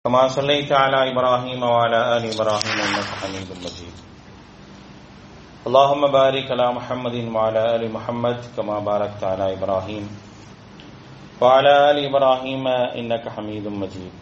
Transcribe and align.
كما 0.00 0.28
صليت 0.28 0.72
على 0.72 1.12
إبراهيم 1.12 1.60
وعلى 1.62 2.16
آل 2.16 2.24
إبراهيم 2.32 2.76
إنك 2.88 3.08
حميد 3.20 3.48
مجيد. 3.64 3.96
اللهم 5.68 6.02
بارك 6.08 6.46
على 6.50 6.72
محمد 6.72 7.16
وعلى 7.34 7.60
آل 7.76 7.92
محمد 7.92 8.38
كما 8.56 8.80
باركت 8.80 9.24
على 9.24 9.52
إبراهيم 9.60 10.04
وعلى 11.40 11.90
آل 11.90 11.96
إبراهيم 12.08 12.64
إنك 12.96 13.28
حميد 13.28 13.68
مجيد. 13.68 14.12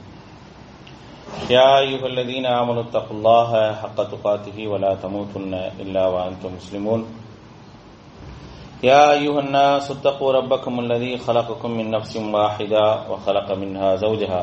يا 1.46 1.78
أيها 1.78 2.06
الذين 2.06 2.46
آمنوا 2.46 2.82
اتقوا 2.90 3.16
الله 3.16 3.50
حق 3.72 3.98
تقاته 4.02 4.58
ولا 4.66 4.94
تموتن 4.98 5.54
إلا 5.78 6.04
وأنتم 6.06 6.58
مسلمون. 6.58 7.06
يا 8.82 9.12
أيها 9.12 9.40
الناس 9.40 9.90
اتقوا 9.90 10.32
ربكم 10.32 10.80
الذي 10.80 11.18
خلقكم 11.18 11.70
من 11.70 11.90
نفس 11.90 12.16
واحدة 12.16 12.84
وخلق 13.10 13.48
منها 13.52 13.96
زوجها 13.96 14.42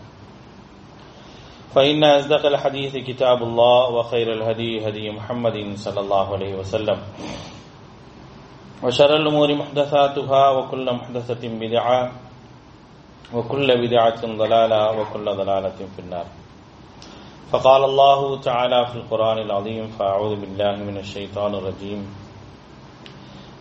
فإن 1.71 2.03
أصدق 2.03 2.45
الحديث 2.45 2.97
كتاب 3.07 3.43
الله 3.43 3.89
وخير 3.89 4.33
الهدي 4.33 4.87
هدي 4.87 5.11
محمد 5.11 5.75
صلى 5.75 5.99
الله 5.99 6.33
عليه 6.33 6.53
وسلم. 6.59 6.99
وشر 8.83 9.15
الأمور 9.15 9.55
محدثاتها 9.55 10.49
وكل 10.49 10.85
محدثة 10.93 11.43
بدعة 11.47 12.11
وكل 13.33 13.67
بدعة 13.87 14.21
ضلالة 14.25 14.81
وكل 14.99 15.25
ضلالة 15.25 15.79
في 15.95 15.99
النار. 15.99 16.25
فقال 17.51 17.83
الله 17.83 18.39
تعالى 18.39 18.85
في 18.85 18.95
القرآن 18.95 19.37
العظيم 19.37 19.87
فأعوذ 19.87 20.35
بالله 20.35 20.75
من 20.75 20.97
الشيطان 20.97 21.55
الرجيم. 21.55 22.01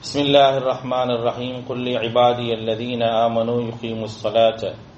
بسم 0.02 0.20
الله 0.20 0.58
الرحمن 0.58 1.10
الرحيم. 1.10 1.54
قل 1.68 1.78
لعبادي 1.92 2.54
الذين 2.54 3.02
آمنوا 3.02 3.62
يقيموا 3.62 4.04
الصلاة 4.04 4.89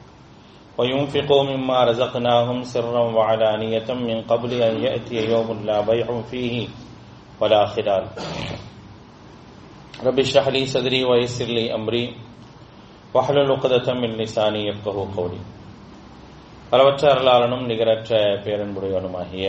وينفقوا 0.82 1.44
مما 1.44 1.84
رزقناهم 1.84 2.58
سرا 2.66 3.04
وعلانية 3.12 3.90
من 4.00 4.18
قبل 4.22 4.52
أن 4.62 4.76
يأتي 4.78 5.18
يوم 5.26 5.50
لا 5.66 5.82
بيع 5.82 6.08
فيه 6.24 6.56
ولا 7.42 7.66
خلال 7.66 8.04
رب 10.00 10.20
اشرح 10.20 10.48
لي 10.48 10.62
صدري 10.68 11.02
ويسر 11.04 11.46
لي 11.48 11.66
أمري 11.74 12.06
واحلل 13.14 13.52
عقدة 13.52 13.88
من 13.96 14.10
لساني 14.14 14.62
يفقه 14.68 14.98
قولي 15.18 15.42
அளவற்ற 16.70 17.04
அருளாளனும் 17.12 17.68
நிகரற்ற 17.70 18.12
பேரன்புடையவனுமாகிய 18.46 19.46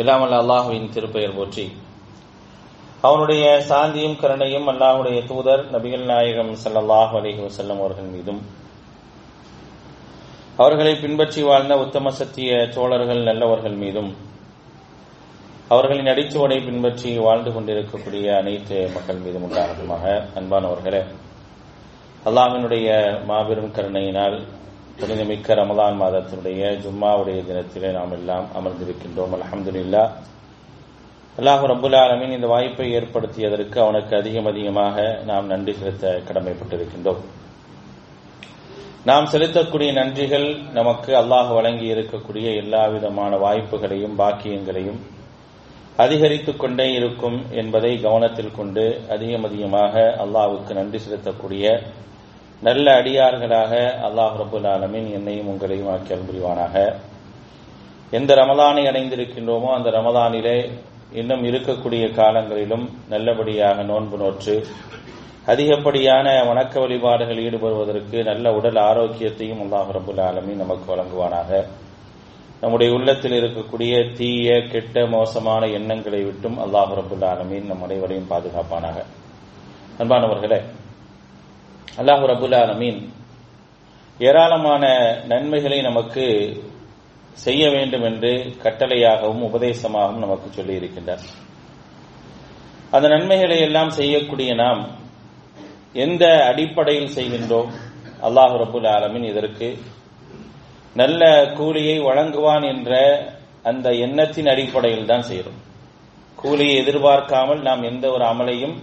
இல்லாமல் 0.00 0.34
அல்லாஹுவின் 0.38 0.86
திருப்பெயர் 0.94 1.34
போற்றி 1.38 1.64
அவனுடைய 3.02 3.44
சாந்தியும் 3.70 4.16
கருணையும் 4.20 4.68
அல்லாஹுடைய 4.72 5.18
தூதர் 5.30 5.64
நபிகள் 5.74 6.06
நாயகம் 6.12 6.52
சல்லாஹ் 6.62 7.12
அலிஹி 7.20 7.42
வசல்லம் 7.46 7.80
அவர்கள் 7.82 8.08
மீதும் 8.14 8.40
அவர்களை 10.61 10.93
பின்பற்றி 11.01 11.41
வாழ்ந்த 11.47 11.73
உத்தம 11.83 12.11
சத்திய 12.17 12.51
சோழர்கள் 12.75 13.21
நல்லவர்கள் 13.27 13.77
மீதும் 13.83 14.09
அவர்களின் 15.73 16.09
அடிச்சுவடை 16.13 16.57
பின்பற்றி 16.65 17.11
வாழ்ந்து 17.25 17.51
கொண்டிருக்கக்கூடிய 17.55 18.25
அனைத்து 18.39 18.77
மக்கள் 18.95 19.21
மீதும் 19.25 19.45
உண்டாகட்டுமாக. 19.47 20.05
அன்பானவர்களே 20.39 21.01
அல்லாஹினுடைய 22.29 22.87
மாபெரும் 23.29 23.71
கருணையினால் 23.77 24.37
புனிதமிக்க 24.99 25.55
ரமதான் 25.61 25.95
மாதத்தினுடைய 26.01 26.61
ஜும்மாவுடைய 26.83 27.39
தினத்திலே 27.49 27.91
நாம் 27.97 28.15
எல்லாம் 28.17 28.47
அமர்ந்திருக்கின்றோம். 28.59 29.35
அலமதுல்லா 29.37 30.03
அல்லாஹு 31.39 31.65
ரபுல்லாலமின் 31.73 32.35
இந்த 32.37 32.47
வாய்ப்பை 32.53 32.89
ஏற்படுத்தியதற்கு 32.97 33.77
அவனுக்கு 33.85 34.15
அதிகம் 34.21 34.49
அதிகமாக 34.53 34.97
நாம் 35.29 35.51
நன்றி 35.53 35.73
செலுத்த 35.79 36.15
கடமைப்பட்டிருக்கின்றோம். 36.27 37.21
நாம் 39.05 39.29
செலுத்தக்கூடிய 39.29 39.91
நன்றிகள் 39.91 40.47
நமக்கு 40.73 41.11
அல்லாஹ் 41.15 41.51
வழங்கி 41.53 41.85
இருக்கக்கூடிய 41.93 42.47
எல்லா 42.55 42.81
விதமான 42.87 43.37
வாய்ப்புகளையும் 43.37 44.17
பாக்கியங்களையும் 44.19 44.99
அதிகரித்துக் 45.97 46.59
கொண்டே 46.59 46.85
இருக்கும் 46.93 47.37
என்பதை 47.51 47.91
கவனத்தில் 48.01 48.53
கொண்டு 48.55 48.83
அதிகம் 49.09 49.45
அதிகமாக 49.45 49.95
அல்லாஹுக்கு 50.25 50.73
நன்றி 50.73 50.99
செலுத்தக்கூடிய 50.99 51.65
நல்ல 52.61 52.85
அடியார்களாக 52.95 53.73
அல்லாஹ் 54.07 54.37
ரபுல் 54.41 54.69
ஆலமின் 54.71 55.09
என்னையும் 55.13 55.49
உங்களையும் 55.53 55.89
ஆக்கியல் 55.89 56.27
புரிவானாக 56.27 56.75
எந்த 58.11 58.31
ரமதானை 58.35 58.85
அடைந்திருக்கின்றோமோ 58.87 59.69
அந்த 59.75 59.89
ரமதானிலே 59.91 60.57
இன்னும் 61.13 61.43
இருக்கக்கூடிய 61.43 62.03
காலங்களிலும் 62.13 62.85
நல்லபடியாக 63.09 63.83
நோன்பு 63.83 64.17
நோற்று 64.17 64.55
அதிகப்படியான 65.45 66.43
வணக்க 66.43 66.79
வழிபாடுகள் 66.79 67.35
ஈடுபடுவதற்கு 67.35 68.23
நல்ல 68.23 68.53
உடல் 68.53 68.75
ஆரோக்கியத்தையும் 68.75 69.61
அல்லாஹ் 69.61 69.89
ரபுல் 69.91 70.55
நமக்கு 70.55 70.95
வழங்குவானாக. 70.95 71.65
நம்முடைய 72.61 72.93
உள்ளத்தில் 72.93 73.31
இருக்கக்கூடிய 73.31 74.13
தீய 74.13 74.61
கெட்ட 74.61 75.07
மோசமான 75.07 75.67
எண்ணங்களை 75.67 76.23
விட்டும் 76.23 76.57
அல்லாஹ் 76.59 76.93
ரபுல் 76.99 77.25
ஆலமீன் 77.25 77.65
நம் 77.65 77.81
அனைவரையும் 77.81 78.29
பாதுகாப்பானாக. 78.29 78.97
அன்பானவர்களே 79.97 80.61
அல்லாஹு 81.97 82.25
ரபுல் 82.25 82.55
ஆலமீன் 82.55 83.09
ஏராளமான 84.19 84.83
நன்மைகளை 85.27 85.81
நமக்கு 85.81 86.25
செய்ய 87.33 87.69
வேண்டும் 87.69 88.03
என்று 88.03 88.55
கட்டளையாகவும் 88.63 89.45
உபதேசமாகவும் 89.49 90.19
நமக்கு 90.19 90.49
சொல்லி 90.49 90.73
இருக்கின்றார் 90.75 91.25
அந்த 92.91 93.07
நன்மைகளை 93.07 93.59
எல்லாம் 93.59 93.89
செய்யக்கூடிய 93.89 94.53
நாம் 94.53 94.99
எந்த 95.93 96.45
அடிப்படையில் 96.45 97.13
செய்கின்றோம்? 97.15 97.71
அல்லாஹு 98.21 98.55
ரபுல் 98.57 98.87
ஆலமின் 98.87 99.23
இதற்கு 99.23 99.77
நல்ல 100.93 101.51
கூலியை 101.53 101.99
வழங்குவான் 101.99 102.63
என்ற 102.63 102.91
அந்த 103.63 103.93
எண்ணத்தின் 103.93 104.47
அடிப்படையில் 104.47 105.05
தான் 105.05 105.21
செய்கிறோம். 105.21 105.59
கூலியை 106.35 106.75
எதிர்பார்க்காமல் 106.75 107.61
நாம் 107.61 107.83
எந்த 107.83 108.11
ஒரு 108.11 108.25
அமலையும் 108.25 108.75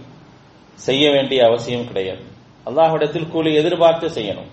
செய்ய 0.73 1.11
வேண்டிய 1.11 1.45
அவசியம் 1.45 1.87
கிடையாது. 1.87 2.23
அல்லாஹிடத்தில் 2.65 3.29
கூலி 3.29 3.55
எதிர்பார்த்து 3.55 4.07
செய்யணும். 4.07 4.49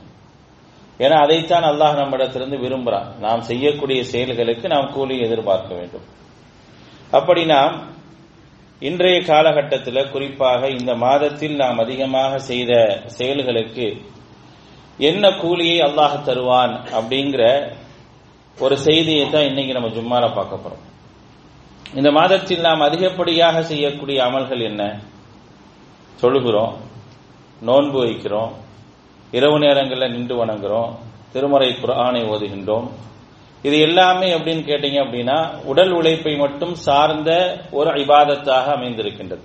ஏன்னா 0.98 1.16
அதைத்தான் 1.24 1.62
அல்லாஹ் 1.62 1.94
நம்மிடத்திலிருந்து 1.94 2.58
விரும்புகிறான். 2.58 3.12
நாம் 3.20 3.40
செய்யக்கூடிய 3.40 4.04
செயல்களுக்கு 4.04 4.68
நாம் 4.68 4.92
கூலி 4.92 5.20
எதிர்பார்க்க 5.20 5.74
வேண்டும். 5.74 6.04
அப்படி 7.10 7.44
நாம் 7.44 7.94
இன்றைய 8.80 9.22
காலகட்டத்தில் 9.22 10.10
குறிப்பாக 10.10 10.68
இந்த 10.68 10.94
மாதத்தில் 10.94 11.56
நாம் 11.56 11.78
அதிகமாக 11.78 12.38
செய்த 12.38 13.02
செயல்களுக்கு 13.06 14.02
என்ன 14.98 15.30
கூலியை 15.30 15.78
அல்லாஹ் 15.78 16.22
தருவான் 16.22 16.84
அப்படிங்கிற 16.98 17.72
ஒரு 18.60 18.78
செய்தியை 18.78 19.30
தான் 19.30 19.42
இன்னைக்கு 19.42 19.72
நம்ம 19.72 19.88
ஜும்மால 19.88 20.34
பார்க்க 20.34 20.56
போறோம். 20.56 20.84
இந்த 21.96 22.10
மாதத்தில் 22.10 22.60
நாம் 22.60 22.80
அதிகப்படியாக 22.80 23.62
செய்யக்கூடிய 23.62 24.22
அமல்கள் 24.22 24.62
என்ன? 24.62 25.00
சொல்லுகிறோம். 26.14 26.76
நோன்பு 27.60 28.04
வைக்கிறோம். 28.04 28.52
இரவு 29.30 29.58
நேரங்களில் 29.58 30.10
நின்று 30.10 30.46
வணங்குறோம். 30.46 30.94
திருமறை 31.32 31.74
குரானை 31.82 32.28
ஓதுகின்றோம். 32.28 32.90
இது 33.66 33.76
எல்லாமே 33.86 34.26
எப்படின்னு 34.36 34.64
கேட்டீங்க 34.70 34.98
அப்படின்னா 35.04 35.36
உடல் 35.64 35.92
உழைப்பை 35.98 36.34
மட்டும் 36.36 36.74
சார்ந்த 36.86 37.30
ஒரு 37.78 37.90
இபாதத்தாக 38.02 38.66
அமைந்திருக்கின்றது. 38.76 39.44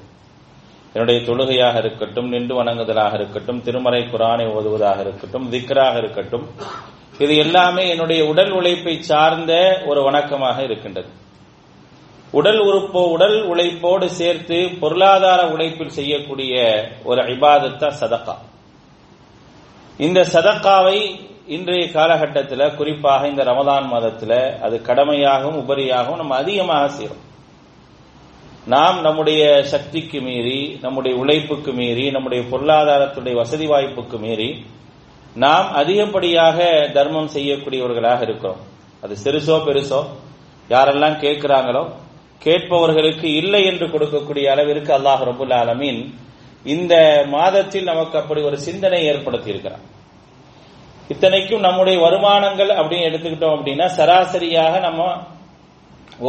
என்னுடைய 0.94 1.18
தொழுகையாக 1.28 1.76
இருக்கட்டும் 1.78 2.30
நின்று 2.34 2.54
வணங்குதலாக 2.60 3.14
இருக்கட்டும் 3.20 3.62
திருமறை 3.68 4.02
குரானை 4.14 4.46
ஓதுவதாக 4.56 5.00
இருக்கட்டும் 5.06 5.46
திக்ராக 5.54 5.96
இருக்கட்டும் 5.98 6.46
இது 7.24 7.34
எல்லாமே 7.38 7.84
என்னுடைய 7.94 8.22
உடல் 8.32 8.52
உழைப்பை 8.60 8.96
சார்ந்த 9.10 9.54
ஒரு 9.90 10.00
வணக்கமாக 10.10 10.58
இருக்கின்றது. 10.68 11.10
உடல் 12.40 12.60
உறுப்போ 12.68 13.02
உடல் 13.16 13.38
உழைப்போடு 13.52 14.08
சேர்த்து 14.20 14.60
பொருளாதார 14.82 15.42
உழைப்பில் 15.54 15.96
செய்யக்கூடிய 15.98 16.54
ஒரு 17.04 17.22
இபாதத்தா 17.34 17.90
சதக்கா. 18.02 18.36
இந்த 20.06 20.20
சதக்காவை 20.34 21.00
இன்றைய 21.48 21.92
காலகட்டத்தில் 21.92 22.76
குறிப்பாக 22.76 23.28
இந்த 23.28 23.44
ரமதான் 23.44 23.88
மாதத்தில் 23.88 24.38
அது 24.62 24.82
கடமையாகவும் 24.82 25.62
உபரியாகவும் 25.62 26.18
நம்ம 26.18 26.36
அதிகமாக 26.36 26.90
செய்கிறோம் 26.90 27.28
நாம் 28.66 29.02
நம்முடைய 29.02 29.64
சக்திக்கு 29.64 30.22
மீறி 30.22 30.80
நம்முடைய 30.82 31.18
உழைப்புக்கு 31.18 31.74
மீறி 31.74 32.12
நம்முடைய 32.12 32.44
பொருளாதாரத்துடைய 32.44 33.36
வசதி 33.36 33.68
வாய்ப்புக்கு 33.68 34.18
மீறி 34.18 34.66
நாம் 35.36 35.68
அதிகப்படியாக 35.74 36.58
தர்மம் 36.94 37.28
செய்யக்கூடியவர்களாக 37.28 38.22
இருக்கிறோம். 38.22 38.60
அது 39.04 39.16
சிறுசோ 39.16 39.58
பெருசோ 39.66 40.02
யாரெல்லாம் 40.70 41.20
கேட்கிறாங்களோ 41.20 41.84
கேட்பவர்களுக்கு 42.42 43.24
இல்லை 43.24 43.66
என்று 43.66 43.90
கொடுக்கக்கூடிய 43.90 44.46
அளவிற்கு 44.52 44.94
அல்லாஹ் 44.94 45.24
ரபுல் 45.24 45.54
ஆலமீன் 45.54 46.02
இந்த 46.66 47.24
மாதத்தில் 47.28 47.84
நமக்கு 47.84 48.18
அப்படி 48.18 48.42
ஒரு 48.42 48.58
சிந்தனை 48.58 49.06
ஏற்படுத்தி 49.06 49.50
இருக்கிறான் 49.50 49.84
இத்தனைக்கும் 51.12 51.66
நம்முடைய 51.68 51.98
வருமானங்கள் 52.06 52.72
அப்படின்னு 52.80 53.10
எடுத்துக்கிட்டோம் 53.10 53.56
அப்படின்னா 53.58 53.86
சராசரியாக 54.00 54.74
நம்ம 54.88 55.02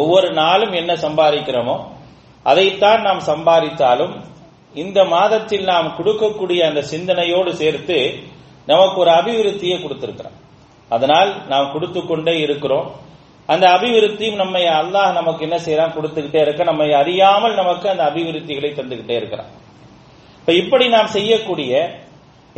ஒவ்வொரு 0.00 0.28
நாளும் 0.42 0.74
என்ன 0.80 0.92
சம்பாதிக்கிறோமோ 1.06 1.76
அதைத்தான் 2.50 3.02
நாம் 3.06 3.20
சம்பாதித்தாலும் 3.30 4.14
இந்த 4.82 5.00
மாதத்தில் 5.14 5.64
நாம் 5.72 5.88
கொடுக்கக்கூடிய 5.98 6.60
அந்த 6.68 6.80
சிந்தனையோடு 6.92 7.50
சேர்த்து 7.62 7.98
நமக்கு 8.70 8.96
ஒரு 9.02 9.10
அபிவிருத்தியை 9.18 9.76
கொடுத்திருக்கிறோம். 9.82 10.36
அதனால் 10.90 11.30
நாம் 11.52 11.72
கொடுத்து 11.72 12.00
கொண்டே 12.02 12.34
இருக்கிறோம். 12.44 12.86
அந்த 13.48 13.64
அபிவிருத்தியும் 13.76 14.40
நம்ம 14.42 14.58
அல்லாஹ் 14.80 15.16
நமக்கு 15.18 15.44
என்ன 15.46 15.56
செய்யறான் 15.66 15.94
கொடுத்துக்கிட்டே 15.96 16.40
இருக்க 16.44 16.64
நம்மை 16.70 16.88
அறியாமல் 17.00 17.58
நமக்கு 17.60 17.86
அந்த 17.92 18.02
அபிவிருத்திகளை 18.10 18.70
தந்துகிட்டே 18.78 19.14
இருக்கிறான். 19.20 19.50
இப்ப 20.40 20.52
இப்படி 20.62 20.86
நாம் 20.96 21.14
செய்யக்கூடிய 21.16 21.72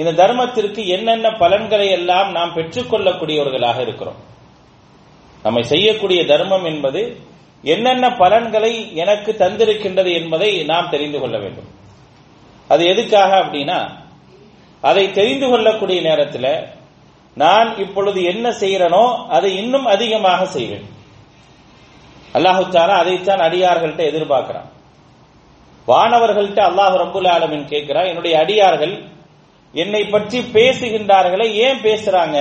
இந்த 0.00 0.12
தர்மத்திற்கு 0.20 0.82
என்னென்ன 0.96 1.26
பலன்களை 1.43 1.88
எல்லாம் 1.99 2.31
நாம் 2.32 2.55
பெற்றுக்கொள்ளக்கூடியவர்களாக 2.56 3.79
இருக்கிறோம். 3.81 4.20
நம்மை 5.43 5.62
செய்யக்கூடிய 5.73 6.20
தர்மம் 6.32 6.64
என்பது 6.64 7.02
என்னென்ன 7.64 8.06
பலன்களை 8.23 8.73
எனக்கு 9.02 9.31
தந்திருக்கின்றது 9.32 10.11
என்பதை 10.20 10.50
நாம் 10.73 10.91
தெரிந்து 10.94 11.19
கொள்ள 11.20 11.37
வேண்டும். 11.38 11.69
அது 12.69 12.82
எதுக்காக 12.93 13.31
அப்படின்னா 13.43 13.79
அதை 14.81 15.05
தெரிந்து 15.11 15.46
கொள்ளக்கூடிய 15.49 15.99
நேரத்தில் 16.08 16.50
நான் 17.37 17.69
இப்பொழுது 17.76 18.20
என்ன 18.32 18.47
செய்யறனோ 18.62 19.05
அதை 19.37 19.50
இன்னும் 19.62 19.87
அதிகமாக 19.94 20.44
செய்வேன். 20.56 20.85
அல்லாஹு 22.37 22.62
தாலா 22.75 22.94
அதைத்தான் 23.02 23.43
அடியார்கள்ட்ட 23.49 24.02
எதிர்பார்க்கிறான். 24.11 24.69
வானவர்கள்ட்ட 25.88 26.61
அல்லாஹ் 26.70 26.94
ரபுல் 27.02 27.29
ஆலமின் 27.37 27.67
கேட்கிறான் 27.73 28.08
என்னுடைய 28.11 28.35
அடியார்கள் 28.43 28.94
என்னை 29.75 30.05
பற்றி 30.05 30.38
பேசுகின்றார்களே 30.41 31.47
ஏன் 31.67 31.79
பேசுறாங்க? 31.79 32.38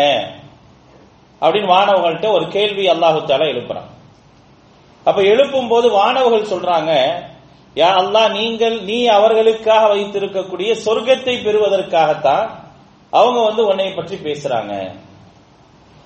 அப்படின்னு 1.41 1.69
வானவர்கள்ட்ட 1.75 2.27
ஒரு 2.31 2.45
கேள்வி 2.47 2.87
அல்லாஹு 2.87 3.19
தாலா 3.29 3.47
எழுப்புறான். 3.53 3.89
அப்ப 5.03 5.21
எழுப்பும் 5.21 5.67
போது 5.67 5.87
வானவர்கள் 5.91 6.51
சொல்றாங்க 6.53 6.91
யா 7.75 7.89
அல்லாஹ் 8.01 8.31
நீங்கள் 8.31 8.75
நீ 8.81 9.05
அவர்களுக்காக 9.05 9.87
வைத்திருக்கக்கூடிய 9.93 10.71
சொர்க்கத்தை 10.85 11.35
பெறுவதற்காகத்தான் 11.43 12.45
அவங்க 13.09 13.39
வந்து 13.43 13.65
உன்னை 13.65 13.93
பற்றி 13.93 14.15
பேசுறாங்க. 14.15 14.73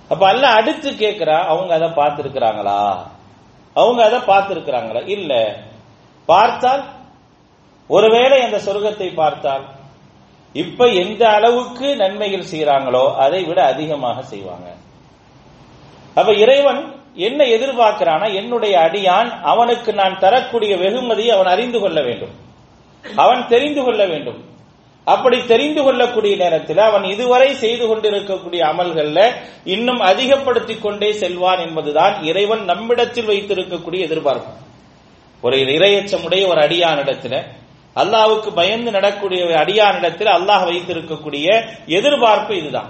அப்ப 0.10 0.28
அல்ல 0.28 0.48
அடுத்து 0.48 0.90
கேட்கிறா 0.92 1.38
அவங்க 1.52 1.72
அதை 1.74 1.90
பார்த்திருக்கிறாங்களா? 1.90 2.80
அவங்க 3.76 4.00
அதை 4.06 4.20
பார்த்திருக்கிறாங்களா? 4.20 5.02
இல்ல 5.08 5.32
பார்த்தால் 6.26 6.84
ஒருவேளை 7.88 8.38
அந்த 8.42 8.58
சொர்க்கத்தை 8.58 9.14
பார்த்தால் 9.14 9.66
இப்ப 10.64 10.86
எந்த 11.04 11.24
அளவுக்கு 11.38 11.88
நன்மைகள் 11.96 12.52
செய்யறாங்களோ 12.52 13.06
அதை 13.26 13.42
விட 13.44 13.60
அதிகமாக 13.74 14.24
செய்வாங்க. 14.32 14.68
அப்ப 16.14 16.30
இறைவன் 16.44 16.82
என்ன 17.28 17.44
எதிர்பார்க்கிறானா 17.56 18.28
என்னுடைய 18.34 18.76
அடியான் 18.80 19.30
அவனுக்கு 19.52 19.94
நான் 19.94 20.20
தரக்கூடிய 20.20 20.74
வெகுமதியை 20.78 21.32
அவன் 21.36 21.54
அறிந்து 21.54 21.80
கொள்ள 21.80 22.00
வேண்டும். 22.02 22.36
அவன் 23.16 23.42
தெரிந்து 23.48 23.84
கொள்ள 23.84 24.06
வேண்டும். 24.06 24.40
அப்படி 25.04 25.38
தெரிந்து 25.46 25.82
கொள்ளக்கூடிய 25.84 26.36
நேரத்தில் 26.36 26.78
அவன் 26.78 27.04
இதுவரை 27.04 27.50
செய்து 27.54 27.88
கொண்டிருக்கக்கூடிய 27.88 28.62
அமல்கள்ல 28.66 29.20
இன்னும் 29.76 30.02
அதிகப்படுத்தி 30.12 30.76
கொண்டே 30.78 31.10
செல்வான் 31.14 31.62
என்பதுதான் 31.68 32.16
இறைவன் 32.24 32.64
நம்மிடத்தில் 32.64 33.28
வைத்திருக்கக்கூடிய 33.28 34.02
எதிர்பார்ப்பு. 34.08 34.52
ஒரு 35.42 35.58
இரையச்சமுடைய 35.58 36.44
ஒரு 36.48 36.62
அடியானிடத்துல 36.62 37.36
அல்லாவுக்கு 38.02 38.50
பயந்து 38.60 38.90
நடக்கூடிய 38.98 39.40
ஒரு 39.48 39.56
அடியானிடத்தில் 39.64 40.32
அல்லாஹ் 40.38 40.64
வைத்திருக்கக்கூடிய 40.70 41.48
எதிர்பார்ப்பு 41.98 42.54
இதுதான். 42.62 42.90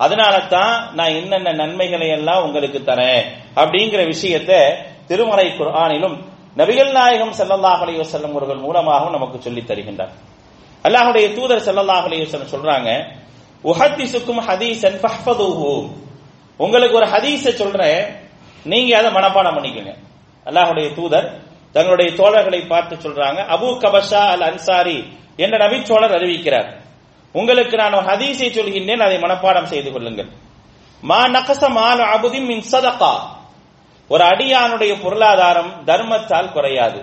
அதனால 0.00 0.34
தான் 0.54 0.74
நான் 0.98 1.16
என்னென்ன 1.20 1.48
நன்மைகளை 1.60 2.08
எல்லாம் 2.18 2.44
உங்களுக்கு 2.46 2.80
தரேன் 2.90 3.24
அப்படிங்கிற 3.60 4.00
விஷயத்த 4.12 4.52
திருமலை 5.08 5.46
குர்ஆனிலும் 5.58 6.16
நபிகள் 6.60 6.92
நாயகம் 6.98 7.34
செல்லல்லாஹ் 7.40 7.82
அலைஹி 7.84 8.00
அவர்கள் 8.30 8.60
மூலமாகவும் 8.66 9.14
நமக்கு 9.16 9.36
சொல்லித் 9.46 9.68
தருகின்றார். 9.70 10.12
அல்லாஹ்வுடைய 10.84 11.26
தூதர் 11.36 11.66
செல்லல்லாஹ் 11.68 12.06
அலைஹி 12.08 12.24
சொல்றாங்க 12.54 12.90
உஹத்திசுக்கும் 13.64 14.40
ஹதீசன் 14.48 14.98
ஃபஹ்ஃபதுஹு. 15.02 15.72
உங்களுக்கு 16.60 16.98
ஒரு 17.00 17.08
ஹதீஸை 17.14 17.52
சொல்றேன் 17.62 18.02
நீங்க 18.72 18.90
அதை 19.00 19.10
மனப்பாடம் 19.16 19.56
பண்ணிக்கங்க. 19.56 19.92
அல்லாஹுடைய 20.46 20.86
தூதர் 20.98 21.26
தங்களுடைய 21.74 22.10
தோழர்களை 22.20 22.60
பார்த்து 22.72 22.94
சொல்றாங்க 23.04 23.40
அபு 23.54 23.68
கபஷா 23.82 24.22
அல் 24.34 24.46
அன்சாரி 24.50 24.98
என்ற 25.42 25.54
நபிச்சோழர் 25.64 26.16
அறிவிக்கிறார். 26.18 26.68
உங்களுக்கு 27.34 27.74
நான் 27.80 27.96
ஒரு 27.98 28.06
ஹதீஸை 28.12 28.48
சொல்கின்றேன் 28.56 29.04
அதை 29.06 29.16
மனப்பாடம் 29.24 29.70
செய்து 29.72 29.90
கொள்ளுங்கள். 29.92 30.30
மா 31.02 31.20
நகச 31.36 31.62
மால் 31.78 32.02
அபுதி 32.16 32.40
மின் 32.50 32.64
சதகா 32.72 33.14
ஒரு 34.10 34.22
அடியானுடைய 34.32 34.92
பொருளாதாரம் 35.04 35.70
தர்மத்தால் 35.88 36.52
குறையாது. 36.56 37.00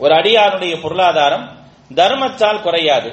ஒரு 0.00 0.12
அடியானுடைய 0.20 0.74
பொருளாதாரம் 0.84 1.46
தர்மத்தால் 2.00 2.64
குறையாது. 2.66 3.10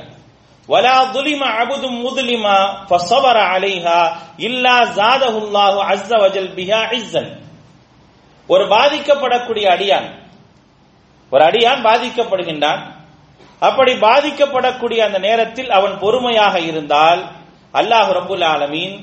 வலா 0.69 0.97
துலிம 1.15 1.44
அபுதும் 1.61 1.97
முதுலிமா 2.03 2.57
ஃபசவர 2.89 3.38
அலைஹா 3.53 3.97
இல்லா 4.47 4.75
ஜாதஹுல்லாஹு 5.00 5.79
அஸ்ஸ 5.94 6.11
வஜல் 6.23 6.51
பிஹா 6.57 6.81
இஸ்ஸன் 7.00 7.31
ஒரு 8.50 8.63
பாதிக்கப்படக்கூடிய 8.73 9.65
அடியான் 9.75 10.07
ஒரு 11.33 11.44
அடியான் 11.50 11.85
பாதிக்கப்படுகின்றான். 11.88 12.81
அப்படி 13.68 13.91
பாதிக்கப்படக்கூடிய 14.07 15.00
அந்த 15.07 15.19
நேரத்தில் 15.27 15.69
அவன் 15.77 15.95
பொறுமையாக 16.03 16.56
இருந்தால் 16.69 17.21
அல்லாஹ் 17.80 18.09
ரபுல் 18.19 18.45
ஆலமீன் 18.53 18.95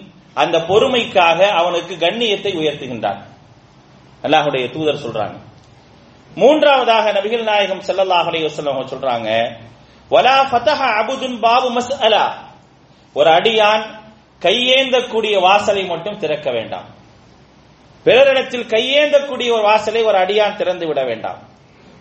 அந்த 0.43 0.57
பொறுமைக்காக 0.71 1.39
அவனுக்கு 1.61 1.95
கண்ணியத்தை 2.05 2.53
உயர்த்துகின்றான். 2.61 3.21
அல்லாஹுடைய 4.25 4.65
தூதர் 4.75 5.03
சொல்றாங்க. 5.05 5.37
மூன்றாவதாக 6.41 7.07
நபிகள் 7.17 7.49
நாயகம் 7.51 7.83
ஸல்லல்லாஹு 7.89 8.29
அலைஹி 8.31 8.51
சொல்றாங்க 8.93 9.29
வலா 10.11 10.37
ஃபதஹ 10.51 10.81
அபுதுன் 11.01 11.37
பாபு 11.47 11.69
மஸ் 11.77 11.93
அலா 12.07 12.25
ஒரு 13.17 13.31
அடியான் 13.39 13.85
கையேந்தக்கூடிய 14.45 15.35
வாசலை 15.41 15.83
மட்டும் 15.93 16.21
திறக்க 16.23 16.49
வேண்டாம். 16.51 16.89
பிறரிடத்தில் 18.07 18.71
கையேந்தக்கூடிய 18.75 19.49
ஒரு 19.57 19.65
வாசலை 19.71 20.03
ஒரு 20.09 20.19
அடியான் 20.25 20.59
திறந்து 20.61 20.87
விட 20.87 21.01
வேண்டாம். 21.11 21.41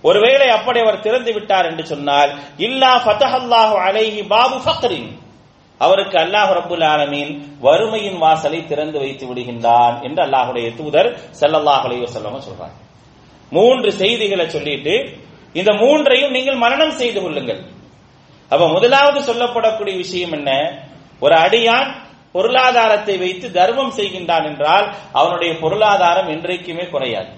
ஒருவேளை 0.04 0.48
அப்படி 0.57 0.80
அவர் 0.84 1.04
திறந்து 1.06 1.31
விட்டார் 1.38 1.69
என்று 1.72 1.84
சொன்னால் 1.94 2.32
இல்லா 2.68 2.91
ஃபதஹல்லாஹு 3.06 3.75
அலைஹி 3.88 4.22
பாபு 4.34 4.58
ஃபக்ரின். 4.65 5.10
அவருக்கு 5.82 6.18
அல்லாஹ் 6.24 6.51
ரபுல் 6.60 6.86
ஆலமீன் 6.94 7.32
வறுமையின் 7.65 8.18
வாசலை 8.24 8.60
திறந்து 8.65 8.98
வைத்து 9.00 9.25
விடுகின்றான் 9.27 9.96
என்று 10.08 10.22
அல்லாஹுடைய 10.25 10.68
தூதர் 10.79 11.10
செல்லல்லாஹ் 11.39 11.84
அலைஹி 11.88 12.03
வஸல்லம் 12.06 12.46
சொல்றாங்க 12.48 12.77
மூன்று 13.51 13.89
செய்திகளை 14.01 14.46
சொல்லிட்டு 14.50 14.96
இந்த 15.60 15.72
மூன்றையும் 15.74 16.32
நீங்கள் 16.32 16.62
மரணம் 16.63 16.98
செய்து 17.01 17.20
கொள்ளுங்கள். 17.22 17.62
அப்ப 18.51 18.63
முதலாவது 18.68 19.20
சொல்லப்படக்கூடிய 19.29 19.96
விஷயம் 19.98 20.32
என்ன? 20.32 20.50
ஒரு 21.20 21.36
அடியான் 21.46 21.89
பொருளாதாரத்தை 22.36 23.15
வைத்து 23.18 23.48
தர்மம் 23.51 23.94
செய்கின்றான் 23.98 24.46
என்றால் 24.51 24.86
அவனுடைய 25.12 25.51
பொருளாதாரம் 25.63 26.29
என்றைக்குமே 26.36 26.86
குறையாது. 26.94 27.32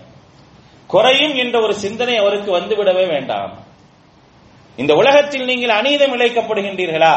குறையும் 0.93 1.35
என்ற 1.43 1.55
ஒரு 1.65 1.73
சிந்தனை 1.83 2.15
அவருக்கு 2.21 2.49
வந்துவிடவே 2.57 3.05
வேண்டாம். 3.13 3.51
இந்த 4.77 4.93
உலகத்தில் 5.01 5.49
நீங்கள் 5.51 5.77
அநீதம் 5.79 6.13
இழைக்கப்படுகின்றீர்களா? 6.17 7.15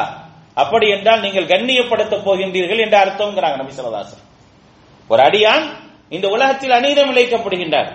அப்படி 0.62 0.86
என்றால் 0.94 1.24
நீங்கள் 1.24 1.50
கண்ணியப்படுத்தப் 1.52 2.24
போகின்றீர்கள் 2.26 2.82
என்று 2.84 2.98
அர்த்தம்ங்கிறாங்க 3.02 3.56
நபி 3.60 3.76
சொல்லதாசன் 3.78 4.24
ஒரு 5.10 5.22
அடியான் 5.28 5.64
இந்த 6.16 6.26
உலகத்தில் 6.34 6.74
அநீதம் 6.78 7.10
இழைக்கப்படுகின்றார். 7.12 7.90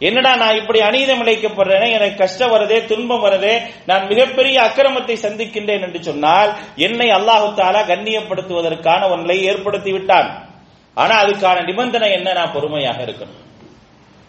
என்னடா 0.00 0.32
நான் 0.42 0.58
இப்படி 0.60 0.80
அநீதம் 0.88 1.22
இழைக்கப்படுறேன்? 1.24 1.92
எனக்கு 1.96 2.16
கஷ்டம் 2.22 2.52
வருதே 2.54 2.78
துன்பம் 2.90 3.24
வருதே 3.26 3.54
நான் 3.88 4.04
மிகப்பெரிய 4.10 4.56
அக்கிரமத்தை 4.66 5.16
சந்திக்கின்றேன் 5.24 5.84
என்று 5.86 6.00
சொன்னால் 6.08 6.50
என்னை 6.86 7.08
அல்லாஹு 7.18 7.48
தாலா 7.60 7.82
கண்ணியப்படுத்துவதற்கான 7.92 9.00
ஒரு 9.10 9.20
நிலையை 9.24 9.44
ஏற்படுத்தி 9.52 9.92
விட்டான் 9.96 10.28
ஆனா 10.96 11.14
அதுக்கான 11.24 11.64
நிபந்தனை 11.70 12.10
என்ன? 12.18 12.28
நான் 12.38 12.54
பொறுமையாக 12.56 13.00
இருக்கணும். 13.06 13.40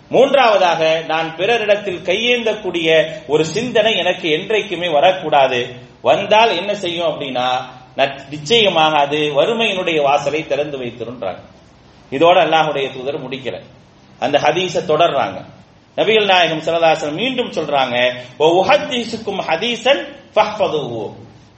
மூன்றாவதாக 0.10 1.04
நான் 1.08 1.36
பிறரிடத்தில் 1.36 2.02
கையேந்தக்கூடிய 2.02 3.08
ஒரு 3.28 3.46
சிந்தனை 3.46 3.98
எனக்கு 3.98 4.30
என்றைக்குமே 4.30 4.90
வரக்கூடாது. 4.90 5.68
வந்தால் 6.02 6.58
என்ன 6.58 6.76
செய்யும் 6.76 7.08
அப்படின்னா 7.08 7.48
நிச்சயமாக 8.30 8.98
அது 8.98 9.18
வறுமையினுடைய 9.18 10.02
வாசலை 10.02 10.48
திறந்து 10.48 10.78
வைத்திருன்றாங்க. 10.78 11.40
இதோட 12.12 12.38
அல்லாஹுடைய 12.46 12.94
தூதர் 12.94 13.30
முடிக்கிற 13.30 13.62
அந்த 14.20 14.40
ஹதீஸ 14.40 14.76
தொடர்றாங்க. 14.88 15.46
நபிகள் 15.96 16.26
நாயகம் 16.26 16.62
சிலதாசன் 16.62 17.12
மீண்டும் 17.12 17.52
சொல்றாங்க 17.52 18.14
உஹத்தீசுக்கும் 18.40 19.42
ஹதீசன் 19.48 20.16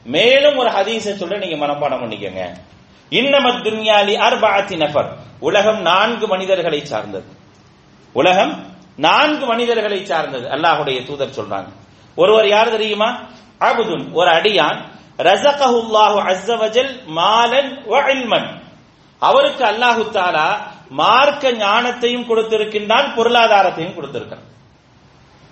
மேலும் 0.04 0.58
ஒரு 0.58 0.70
ஹதீஸை 0.70 1.16
சொல்ல 1.16 1.38
நீங்க 1.38 1.66
மனப்பாடம் 1.66 2.02
பண்ணிக்கங்க. 2.04 2.56
இன்னமத் 3.10 3.66
துன்யாலி 3.66 4.16
அர்பாத்தி 4.28 4.76
நஃபர். 4.78 5.10
உலகம் 5.40 5.82
நான்கு 5.82 6.28
மனிதர்களை 6.28 6.86
சார்ந்தது. 6.86 7.38
உலகம் 8.14 8.54
நான்கு 8.96 9.46
மனிதர்களை 9.46 10.06
சார்ந்தது. 10.06 10.50
அல்லாஹுடைய 10.50 11.06
தூதர் 11.06 11.36
சொல்றாங்க. 11.38 11.70
ஒருவர் 12.16 12.48
யார் 12.48 12.70
தெரியுமா? 12.70 13.10
அபுதுன் 13.62 14.12
ஒரு 14.14 14.30
அடியான். 14.30 14.80
ரசகஹுல்லாஹு 15.20 16.20
அஸ்ஸவஜல் 16.32 16.94
மாலன் 17.18 17.72
அவருக்கு 19.22 19.64
அல்லாஹு 19.66 20.04
தாலா 20.12 20.48
மார்க்க 20.90 21.52
ஞானத்தையும் 21.52 22.28
கொடுத்திருக்கின்றான் 22.30 23.08
பொருளாதாரத்தையும் 23.18 23.96
கொடுத்திருக்கிறான். 23.96 24.46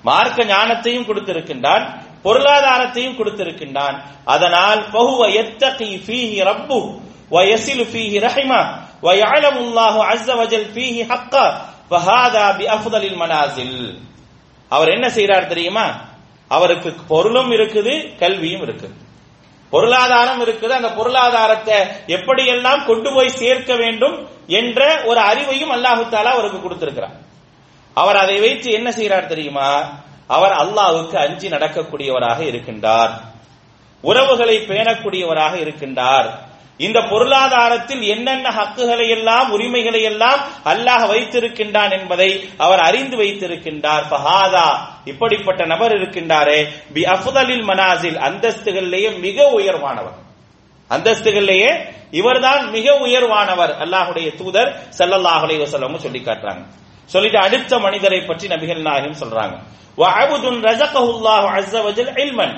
மார்க்க 0.04 0.44
ஞானத்தையும் 0.44 1.08
கொடுத்திருக்கின்றான் 1.08 1.84
பொருளாதாரத்தையும் 2.24 3.18
கொடுத்திருக்கின்றான். 3.20 3.98
அதனால் 4.26 4.82
பகுவ 4.92 5.28
எத்தகி 5.42 5.90
ஃபீஹி 6.06 6.40
ரப்பு 6.50 6.80
வயசிலு 7.32 7.84
ஃபீஹி 7.92 8.18
ரஹிமா 8.28 8.62
வயலமுல்லாஹு 9.04 10.00
அஸ்ஸவஜல் 10.12 10.68
ஃபீஹி 10.74 11.02
ஹக்கா 11.12 11.46
மனாசில் 13.16 14.00
அவர் 14.70 14.88
என்ன 14.88 15.08
செய்யறார் 15.08 15.48
தெரியுமா? 15.48 16.00
அவருக்கு 16.48 16.94
பொருளும் 17.08 17.52
இருக்குது 17.52 18.18
கல்வியும் 18.18 18.62
இருக்குது. 18.62 18.94
பொருளாதாரம் 19.70 20.46
இருக்குது. 20.46 20.70
அந்த 20.70 20.94
பொருளாதாரத்தை 20.94 21.78
எப்படியெல்லாம் 22.08 22.86
கொண்டு 22.86 23.14
போய் 23.14 23.30
சேர்க்க 23.30 23.76
வேண்டும் 23.76 24.28
என்ற 24.48 25.02
ஒரு 25.06 25.20
அறிவையும் 25.22 25.74
அல்லாஹு 25.76 26.14
அவருக்கு 26.14 26.62
கொடுத்திருக்கிறார் 26.62 27.16
அவர் 27.94 28.16
அதை 28.16 28.40
வைத்து 28.40 28.72
என்ன 28.72 28.90
செய்யறார் 28.90 29.26
தெரியுமா? 29.26 29.90
அவர் 30.28 30.52
அல்லாவுக்கு 30.52 31.16
அஞ்சி 31.16 31.50
நடக்கக்கூடியவராக 31.50 32.40
இருக்கின்றார். 32.40 33.12
உறவுகளை 34.02 34.58
பேணக்கூடியவராக 34.58 35.54
இருக்கின்றார். 35.56 36.34
இந்த 36.78 37.00
பொருளாதாரத்தில் 37.02 38.02
என்னென்ன 38.02 38.50
ஹக்குகளை 38.50 39.10
எல்லாம் 39.10 39.52
உரிமைகளை 39.52 40.02
எல்லாம் 40.02 40.42
அல்லாஹ் 40.66 41.06
வைத்திருக்கின்றான் 41.12 41.92
என்பதை 42.00 42.50
அவர் 42.58 42.80
அறிந்து 42.80 43.18
வைத்திருக்கின்றார். 43.18 44.04
பஹாதா 44.12 44.68
இப்படிப்பட்ட 45.06 45.66
நபர் 45.66 45.96
இருக்கின்றாரே. 45.98 46.60
பி 46.94 47.04
அஃதலில் 47.04 47.66
மனாசில் 47.66 48.18
அந்தஸ்துகளிலேயே 48.28 49.20
மிக 49.20 49.52
உயர்வானவர். 49.60 50.18
அந்தஸ்துகளிலேயே 50.90 51.72
இவர்தான் 52.12 52.70
மிக 52.70 52.94
உயர்வானவர் 53.06 53.74
அல்லாஹுடைய 53.84 54.36
தூதர் 54.36 54.70
ஸல்லல்லாஹு 54.98 55.44
அலைஹி 55.46 55.98
சொல்லி 55.98 56.20
காட்டுறாங்க. 56.20 56.64
சொல்லிட்டு 57.06 57.40
அடுத்த 57.40 57.80
மனிதரை 57.80 58.22
பற்றி 58.22 58.48
நபிகள் 58.48 58.82
நாயகம் 58.82 59.20
சொல்றாங்க. 59.22 59.56
வஅபுதுன் 59.98 60.60
ரஸகஹுல்லாஹு 60.70 61.48
அஸ்ஸ 61.58 61.76
வஜல் 61.88 62.14
இல்மன். 62.20 62.56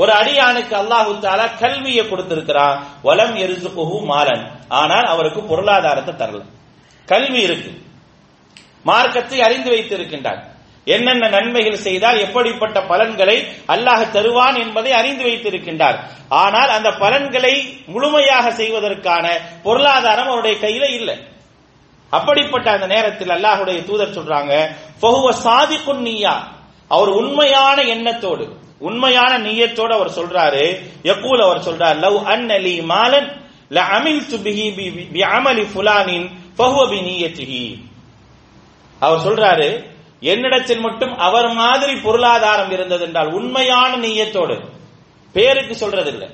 ஒரு 0.00 0.12
அடியானுக்கு 0.20 0.74
அல்லாஹு 0.82 1.10
தாலா 1.24 1.46
கல்வியை 1.62 2.04
கொடுத்திருக்கிறான். 2.08 2.76
வலம் 3.06 3.34
எரிசுகுஹு 3.44 3.96
மாலன். 4.12 4.44
ஆனால் 4.80 5.06
அவருக்கு 5.12 5.40
பொருளாதாரத்தை 5.50 6.12
தரல. 6.20 6.42
கல்வி 7.08 7.40
இருக்கு. 7.48 7.70
மார்க்கத்தை 8.88 9.38
அறிந்து 9.46 9.70
வைத்திருக்கின்றார் 9.74 10.40
என்னென்ன 10.94 11.24
நன்மைகள் 11.34 11.84
செய்தால் 11.86 12.18
எப்படிப்பட்ட 12.26 12.78
பலன்களை 12.90 13.36
அல்லாஹ் 13.74 14.04
தருவான் 14.14 14.56
என்பதை 14.62 14.92
அறிந்து 15.00 15.24
வைத்திருக்கின்றார். 15.28 15.98
ஆனால் 16.44 16.70
அந்த 16.76 16.88
பலன்களை 17.02 17.54
முழுமையாக 17.94 18.46
செய்வதற்கான 18.60 19.26
பொருளாதாரம் 19.66 20.30
அவருடைய 20.32 20.56
கையில 20.64 20.84
இல்லை. 20.98 21.16
அப்படிப்பட்ட 22.12 22.66
அந்த 22.76 22.86
நேரத்தில் 22.94 23.34
அல்லாஹுடைய 23.36 23.78
தூதர் 23.88 24.16
சொல்றாங்க 24.16 24.54
ஃபஹுவ 25.00 25.26
சாதிக்குன் 25.46 26.08
அவர் 26.96 27.10
உண்மையான 27.20 27.78
எண்ணத்தோடு 27.94 28.46
உண்மையான 28.80 29.32
நீயத்தோடு 29.38 29.92
அவர் 29.94 30.16
சொல்றாரு. 30.18 30.64
யக்கூல் 31.04 31.44
அவர் 31.46 31.64
சொல்றார் 31.64 31.96
லவ் 31.98 32.18
அன்னலி 32.32 32.74
மாலன் 32.90 33.28
ல 33.70 33.80
அமில் 33.96 34.24
சுபிஹி 34.30 34.66
பி 35.12 35.22
அமலி 35.30 35.64
ஃபுலானின் 35.72 36.26
ஃபஹுவ 36.58 36.82
பி 36.88 36.98
நியத்திஹி. 37.08 37.64
அவர் 39.00 39.24
சொல்றாரு 39.26 39.68
என்னிடத்தில் 40.22 40.80
மட்டும் 40.80 41.12
அவர் 41.18 41.48
மாதிரி 41.54 41.94
பொருளாதாரம் 42.00 42.70
இருந்தது 42.70 43.04
என்றால் 43.04 43.30
உண்மையான 43.32 43.90
நீயத்தோடு 43.96 44.56
பேருக்கு 45.34 45.74
சொல்றது 45.74 46.10
இல்லை 46.12 46.28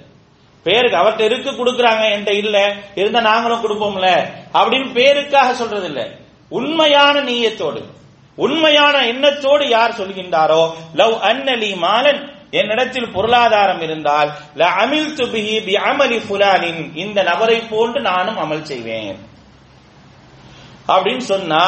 பேருக்கு 0.67 0.97
அவர்கிட்ட 0.97 1.25
இருக்கு 1.25 1.51
கொடுக்குறாங்க 1.53 2.05
என்கிட்ட 2.13 2.33
இல்ல 2.43 2.57
இருந்தா 2.95 3.21
நாங்களும் 3.23 3.63
கொடுப்போம்ல 3.65 4.09
அப்படின்னு 4.55 4.89
பேருக்காக 4.95 5.51
சொல்றது 5.55 5.87
இல்ல 5.87 6.03
உண்மையான 6.53 7.21
நீயத்தோடு 7.21 7.83
உண்மையான 8.39 8.97
எண்ணத்தோடு 9.07 9.65
யார் 9.69 9.99
சொல்கின்றாரோ 9.99 10.63
லவ் 10.95 11.15
அன்னலி 11.29 11.71
மாலன் 11.85 12.21
என்னிடத்தில் 12.51 13.13
பொருளாதாரம் 13.13 13.81
இருந்தால் 13.81 14.31
ல 14.55 14.65
அமில் 14.83 15.13
துபிஹி 15.19 15.57
பி 15.67 15.75
அமலி 15.91 16.19
ஃபுலானின் 16.27 16.97
இந்த 16.97 17.23
நபரை 17.23 17.59
போன்று 17.71 18.01
நானும் 18.01 18.39
அமல் 18.45 18.63
செய்வேன். 18.63 19.19
அப்படின்னு 20.89 21.25
சொன்னா 21.33 21.65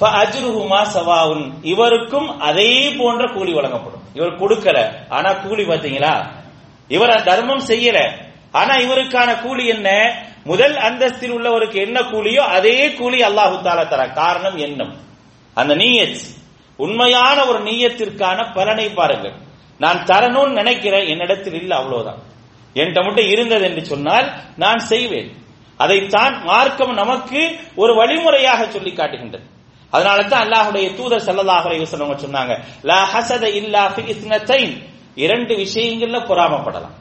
அஜ்ருஹுமா 0.00 0.82
சவாவுன் 0.82 1.44
இவருக்கும் 1.62 2.40
அதே 2.40 2.94
போன்ற 2.98 3.32
கூலி 3.32 3.52
வழங்கப்படும். 3.52 4.04
இவர் 4.14 4.40
கொடுக்கல 4.40 4.78
ஆனா 5.08 5.32
கூலி 5.32 5.64
பாத்தீங்களா 5.64 6.14
இவர் 6.88 7.22
தர்மம் 7.22 7.66
செய்யல. 7.66 7.98
ஆனா 8.52 8.74
இவருக்கான 8.76 9.40
கூலி 9.40 9.66
என்ன? 9.66 9.88
முதல் 10.44 10.76
அந்தஸ்தில் 10.76 11.32
உள்ளவருக்கு 11.32 11.78
என்ன 11.86 12.00
கூலியோ 12.00 12.42
அதே 12.56 12.92
கூலி 12.92 13.18
அல்லாஹு 13.22 13.56
தாலா 13.62 13.88
தர. 13.88 14.02
காரணம் 14.08 14.56
எண்ணம் 14.56 14.94
அந்த 15.54 15.74
நீயத் 15.74 16.22
உண்மையான 16.76 17.44
ஒரு 17.44 17.60
நீயத்திற்கான 17.60 18.54
பலனை 18.54 18.88
பாருங்கள். 18.88 19.36
நான் 19.78 19.98
தரணும்னு 19.98 20.52
நினைக்கிறேன் 20.52 21.06
என்னிடத்தில் 21.06 21.54
இல்லை 21.54 21.76
அவ்வளவுதான். 21.76 22.18
என்கிட்ட 22.74 23.04
மட்டும் 23.04 23.28
இருந்தது 23.28 23.64
என்று 23.64 23.84
சொன்னால் 23.84 24.32
நான் 24.56 24.78
செய்வேன். 24.78 25.36
அதைத்தான் 25.76 26.42
மார்க்கம் 26.42 26.94
நமக்கு 26.94 27.56
ஒரு 27.76 27.94
வழிமுறையாக 27.94 28.70
சொல்லி 28.70 28.92
காட்டுகின்றது. 28.92 29.44
அதனால 29.90 30.22
தான் 30.22 30.48
அல்லாஹுடைய 30.48 30.94
தூதர் 30.94 31.24
செல்லதாக 31.24 31.86
சொன்னவங்க 31.92 32.16
சொன்னாங்க 32.26 32.58
லா 32.82 33.08
ஹசத 33.14 33.42
இல்லா 33.42 33.94
இரண்டு 35.14 35.54
விஷயங்கள்ல 35.56 36.18
பொறாமப்படலாம். 36.30 36.94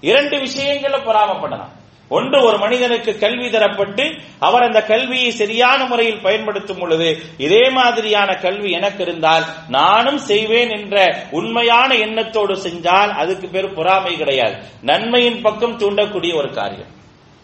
இரண்டு 0.00 0.36
விஷயங்கள்ல 0.36 0.98
பொறாமப்படலாம். 1.08 1.72
ஒன்று 2.16 2.38
ஒரு 2.48 2.58
மனிதனுக்கு 2.58 3.12
கல்வி 3.22 3.48
தரப்பட்டு 3.54 4.04
அவர் 4.46 4.66
அந்த 4.66 4.80
கல்வியை 4.90 5.30
சரியான 5.40 5.80
முறையில் 5.86 6.22
பயன்படுத்தும் 6.26 6.78
பொழுது 6.78 7.08
இதே 7.46 7.64
மாதிரியான 7.78 8.30
கல்வி 8.44 8.70
எனக்கு 8.78 9.02
இருந்தால் 9.06 9.44
நானும் 9.76 10.20
செய்வேன் 10.30 10.70
என்ற 10.78 10.96
உண்மையான 11.30 11.90
எண்ணத்தோடு 12.06 12.54
செஞ்சால் 12.66 13.12
அதுக்கு 13.22 13.48
பேர் 13.48 13.74
பொறாமை 13.74 14.14
கிடையாது. 14.16 14.56
நன்மையின் 14.90 15.42
பக்கம் 15.42 15.78
தூண்டக்கூடிய 15.82 16.34
ஒரு 16.34 16.50
காரியம். 16.60 16.92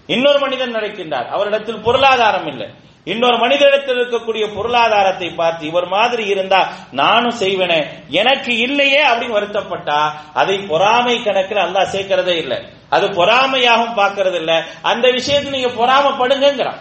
இன்னொரு 0.09 0.39
மனிதன் 0.39 0.75
நடக்கின்றார் 0.77 1.29
அவரிடத்தில் 1.35 1.85
பொருளாதாரம் 1.89 2.49
இல்லை. 2.53 2.69
இன்னொரு 3.13 3.37
மனிதனிடத்தில் 3.39 3.99
இருக்கக்கூடிய 4.01 4.45
பொருளாதாரத்தை 4.55 5.29
பார்த்து 5.41 5.63
இவர் 5.67 5.89
மாதிரி 5.95 6.25
இருந்தா 6.27 6.61
நானும் 7.01 7.37
செய்வேனே 7.41 7.79
எனக்கு 8.21 8.53
இல்லையே 8.67 9.03
அப்படின்னு 9.09 9.37
வருத்தப்பட்டா 9.39 9.99
அதை 10.41 10.57
பொறாமை 10.71 11.17
கணக்கில் 11.23 11.65
அல்லாஹ் 11.65 11.93
சேர்க்கிறதே 11.95 12.37
இல்லை. 12.45 12.59
அது 12.95 13.07
பொறாமையாகவும் 13.19 13.99
பார்க்கறது 14.01 14.39
இல்ல 14.43 14.53
அந்த 14.83 15.07
விஷயத்தை 15.11 15.51
நீங்க 15.51 15.71
பொறாமப்படுங்கிறான் 15.81 16.81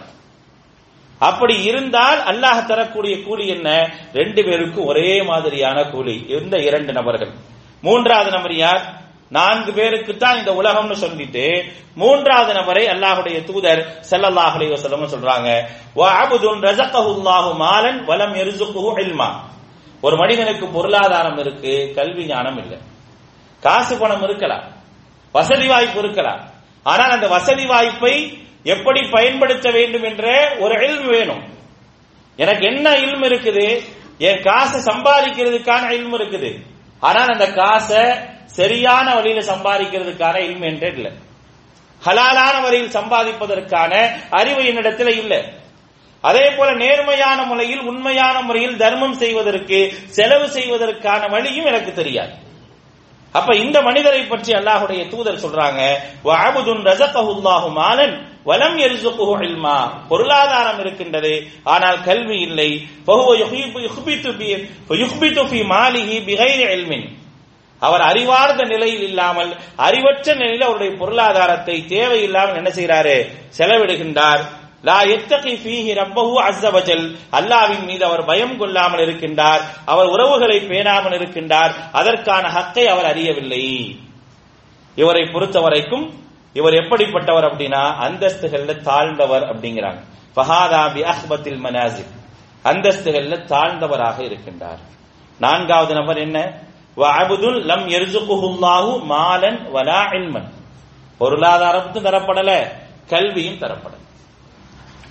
அப்படி 1.18 1.54
இருந்தால் 1.62 2.20
அல்லாஹ் 2.30 2.66
தரக்கூடிய 2.66 3.14
கூலி 3.22 3.44
என்ன? 3.48 3.68
ரெண்டு 4.12 4.40
பேருக்கும் 4.44 4.88
ஒரே 4.90 5.22
மாதிரியான 5.22 5.78
கூலி. 5.84 6.16
இந்த 6.38 6.56
இரண்டு 6.68 6.92
நபர்கள். 6.92 7.32
மூன்றாவது 7.80 8.30
நபர் 8.30 8.54
யார்? 8.54 8.82
நான்கு 9.28 9.72
பேருக்கு 9.72 10.12
தான் 10.16 10.38
இந்த 10.38 10.50
உலகம்னு 10.52 10.96
சொல்லிட்டு 11.04 11.44
மூன்றாவது 11.94 12.52
நபரை 12.52 12.84
அல்லாஹுடைய 12.86 13.38
தூதர் 13.44 13.80
ஸல்லல்லாஹு 14.10 14.56
அலைஹி 14.58 15.06
சொல்றாங்க. 15.14 15.48
மாலன் 17.64 18.00
வலம் 18.04 18.34
இல்மா. 19.04 19.28
ஒரு 20.00 20.16
மனிதனுக்கு 20.16 20.66
பொருளாதாரம் 20.66 21.38
இருக்கு 21.38 21.92
கல்வி 21.96 22.24
ஞானம் 22.26 22.58
இல்லை. 22.58 22.78
காசு 23.60 23.98
பணம் 23.98 24.22
இருக்கலாம். 24.22 24.64
வசதி 25.36 25.66
வாய்ப்பு 25.72 25.98
இருக்கலாம். 26.02 26.42
ஆனால் 26.92 27.14
அந்த 27.16 27.26
வசதி 27.34 27.64
வாய்ப்பை 27.66 28.14
எப்படி 28.74 29.00
பயன்படுத்த 29.16 29.68
வேண்டும் 29.76 30.06
என்ற 30.10 30.26
ஒரு 30.64 30.74
இல்மு 30.86 31.08
வேணும். 31.14 31.42
எனக்கு 32.38 32.64
என்ன 32.70 32.86
இல்மு 33.04 33.26
இருக்குது? 33.30 33.66
என் 34.28 34.42
காசை 34.42 34.78
சம்பாதிக்கிறதுக்கான 34.90 35.90
இல்மு 35.98 36.16
இருக்குது. 36.18 36.50
ஆனால் 37.08 37.32
அந்த 37.34 37.46
காசை 37.60 38.02
சரியான 38.58 39.06
வழியில 39.14 39.40
சம்பாதிக்கிறதுக்கான 39.52 40.36
இல்மு 40.48 40.66
என்றே 40.70 40.90
இல்லை. 40.96 41.12
ஹலாலான 42.02 42.54
வழியில் 42.62 42.94
சம்பாதிப்பதற்கான 42.96 43.92
அறிவு 44.40 44.62
என்னிடத்தில் 44.70 45.12
இல்லை. 45.22 45.40
அதே 46.24 46.46
போல 46.56 46.68
நேர்மையான 46.82 47.38
முறையில் 47.42 47.82
உண்மையான 47.90 48.36
முறையில் 48.40 48.80
தர்மம் 48.82 49.16
செய்வதற்கு 49.22 49.78
செலவு 50.16 50.46
செய்வதற்கான 50.56 51.22
வழியும் 51.34 51.68
எனக்கு 51.70 51.92
தெரியாது. 52.00 52.34
அப்ப 53.34 53.54
இந்த 53.56 53.82
மனிதரை 53.82 54.22
பற்றி 54.22 54.52
அல்லாஹுடைய 54.52 55.08
தூதர் 55.08 55.42
சொல்றாங்க 55.44 55.80
மாலன் 57.78 58.14
வலம் 58.48 58.78
யர்சுகுஹு 58.78 59.34
இல்மா. 59.48 59.76
பொருளாதாரம் 60.08 60.80
இருக்கின்றது 60.80 61.32
ஆனால் 61.64 61.98
கல்வி 62.02 62.36
இல்லை. 62.40 62.70
அவர் 67.80 68.00
அறிவார்ந்த 68.00 68.62
நிலையில் 68.64 69.02
இல்லாமல் 69.02 69.50
அறிவற்ற 69.76 70.34
நிலையில் 70.34 70.66
அவருடைய 70.66 70.92
பொருளாதாரத்தை 70.96 71.86
தேவையில்லாமல் 71.86 72.54
என்ன 72.54 72.70
செய்கிறாரு? 72.70 73.16
செலவிடுகின்றார். 73.58 74.44
லா 74.84 74.98
எத்தகி 75.14 75.52
ஃபீஹி 75.62 75.92
ரப்பஹு 76.00 76.34
அஸ்ஸவஜல் 76.48 77.04
மீது 77.86 78.04
அவர் 78.04 78.24
பயம் 78.24 78.56
கொள்ளாமல் 78.58 79.02
இருக்கின்றார். 79.06 79.62
அவர் 79.84 80.06
உறவுகளை 80.06 80.58
பேணாமல் 80.60 81.16
இருக்கின்றார். 81.18 81.72
அதற்கான 81.92 82.44
ஹக்கை 82.48 82.84
அவர் 82.84 83.04
அறியவில்லை. 83.04 83.62
இவரை 84.94 85.22
பொறுத்த 85.32 85.60
வரைக்கும் 85.60 86.06
இவர் 86.52 86.72
எப்படிப்பட்டவர் 86.72 87.46
அப்படின்னா 87.50 87.84
அந்தஸ்துகள்ல 88.06 88.80
தாழ்ந்தவர் 88.80 89.42
அப்படிங்கிறாங்க. 89.42 90.00
ஃபஹாதா 90.36 90.82
பி 90.94 91.00
அஹ்பத்தில் 91.02 91.60
மனாசில் 91.64 92.12
அந்தஸ்துகள்ல 92.64 93.34
தாழ்ந்தவராக 93.52 94.18
இருக்கின்றார். 94.20 94.82
நான்காவது 95.38 95.94
நபர் 95.94 96.18
என்ன? 96.18 96.38
வஅபுதுல் 96.96 97.60
லம் 97.70 97.86
யர்சுகுஹுல்லாஹு 97.88 98.92
மாலன் 99.04 99.58
வலா 99.70 100.00
இல்மன். 100.12 100.48
பொருளாதாரத்தும் 101.20 102.04
தரப்படல 102.04 102.50
கல்வியும் 103.08 103.58
தரப்படல. 103.58 104.02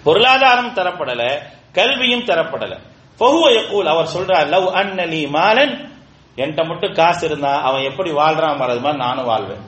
பொருளாதாரம் 0.04 0.76
தரப்படல 0.76 1.40
கல்வியும் 1.74 2.26
தரப்படல. 2.26 2.80
ஃபஹுவ 3.20 3.54
யகூல் 3.54 3.86
அவர் 3.86 4.10
சொல்றார் 4.16 4.48
லவ் 4.48 4.68
அன்னலி 4.68 5.28
மாலன். 5.28 5.92
என்கிட்ட 6.36 6.66
மட்டும் 6.66 6.94
காசு 6.94 7.26
இருந்தா 7.26 7.62
அவன் 7.62 7.84
எப்படி 7.84 8.12
வாழ்றான் 8.12 8.58
மாதிரி 8.58 8.80
மாதிரி 8.80 9.04
நானும் 9.04 9.26
வாழ்வேன். 9.26 9.62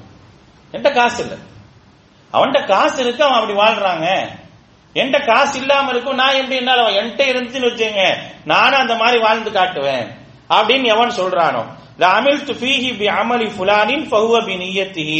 என்கிட்ட 0.72 0.94
காசு 0.94 1.24
இல்லை. 1.24 1.38
அவன்கிட்ட 2.34 2.68
காசு 2.68 3.04
இருக்கு 3.04 3.24
அவன் 3.24 3.40
அப்படி 3.40 3.60
வாழ்றாங்க. 3.60 4.28
என்கிட்ட 4.94 5.26
காசு 5.26 5.60
இல்லாம 5.60 5.90
இருக்கும் 5.90 6.16
நான் 6.16 6.36
எப்படி 6.36 6.56
என்னால 6.56 6.82
அவன் 6.82 6.94
என்கிட்ட 6.94 7.20
இருந்துச்சுன்னு 7.20 7.70
வச்சுங்க 7.72 8.18
நானும் 8.46 8.80
அந்த 8.80 8.96
மாதிரி 8.96 9.20
வாழ்ந்து 9.20 9.52
காட்டுவேன் 9.52 10.08
அப்படின்னு 10.50 10.84
எவன் 10.84 11.10
சொல்றானோ. 11.10 11.66
لعملت 11.99 12.49
فيه 12.53 12.85
بعمل 13.01 13.43
فلان 13.51 13.91
فهو 14.05 14.35
بنيته 14.43 15.11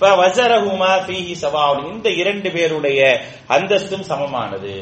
فوزرهما 0.00 0.92
فيه 1.00 1.28
سواء 1.36 1.76
இந்த 1.90 2.06
இரண்டு 2.20 2.48
பேருடைய 2.50 3.00
அந்தஸ்தும் 3.48 4.04
சமமானது 4.10 4.74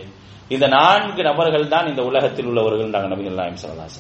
இந்த 0.49 0.67
நான்கு 0.69 1.23
நபர்கள் 1.23 1.67
தான் 1.69 1.87
இந்த 1.87 2.03
உலகத்தில் 2.03 2.49
உள்ளவர்கள் 2.51 2.95
நாங்க 2.95 3.09
நபிகள் 3.15 3.41
நாயம் 3.41 3.63
சொல்லலாம் 3.63 3.97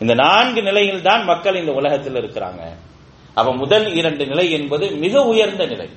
இந்த 0.00 0.12
நான்கு 0.16 0.60
நிலையில் 0.62 1.02
தான் 1.02 1.22
மக்கள் 1.24 1.60
இந்த 1.62 1.72
உலகத்தில் 1.72 2.18
இருக்கிறாங்க 2.20 2.62
அப்ப 3.36 3.50
முதல் 3.54 3.86
இரண்டு 3.94 4.24
நிலை 4.26 4.46
என்பது 4.50 4.84
மிக 5.04 5.14
உயர்ந்த 5.24 5.64
நிலை 5.66 5.88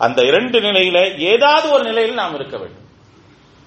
அந்த 0.00 0.18
இரண்டு 0.30 0.58
நிலையில 0.60 0.98
ஏதாவது 1.32 1.66
ஒரு 1.74 1.84
நிலையில் 1.84 2.20
நாம் 2.20 2.36
இருக்க 2.38 2.56
வேண்டும் 2.56 2.84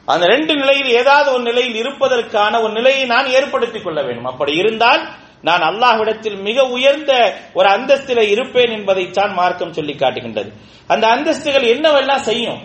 அந்த 0.08 0.26
ரெண்டு 0.26 0.54
நிலையில் 0.56 0.90
ஏதாவது 1.02 1.30
ஒரு 1.34 1.44
நிலையில் 1.44 1.78
இருப்பதற்கான 1.82 2.54
ஒரு 2.62 2.72
நிலையை 2.74 3.04
நான் 3.06 3.28
ஏற்படுத்திக் 3.38 3.86
கொள்ள 3.86 4.00
வேண்டும் 4.02 4.30
அப்படி 4.32 4.54
இருந்தால் 4.62 5.04
நான் 5.43 5.61
அல்லாஹ்விடத்தில் 5.61 6.39
மிக 6.41 6.65
உயர்ந்த 6.67 7.13
ஒரு 7.55 7.69
அந்தஸ்தில 7.69 8.19
இருப்பேன் 8.19 8.71
என்பதைத்தான் 8.71 9.33
மார்க்கம் 9.33 9.73
சொல்லி 9.73 9.95
காட்டுகின்றது. 9.95 10.53
அந்த 10.87 11.09
அந்தஸ்துகள் 11.09 11.67
என்னவெல்லாம் 11.75 12.17
செய்யும்? 12.17 12.61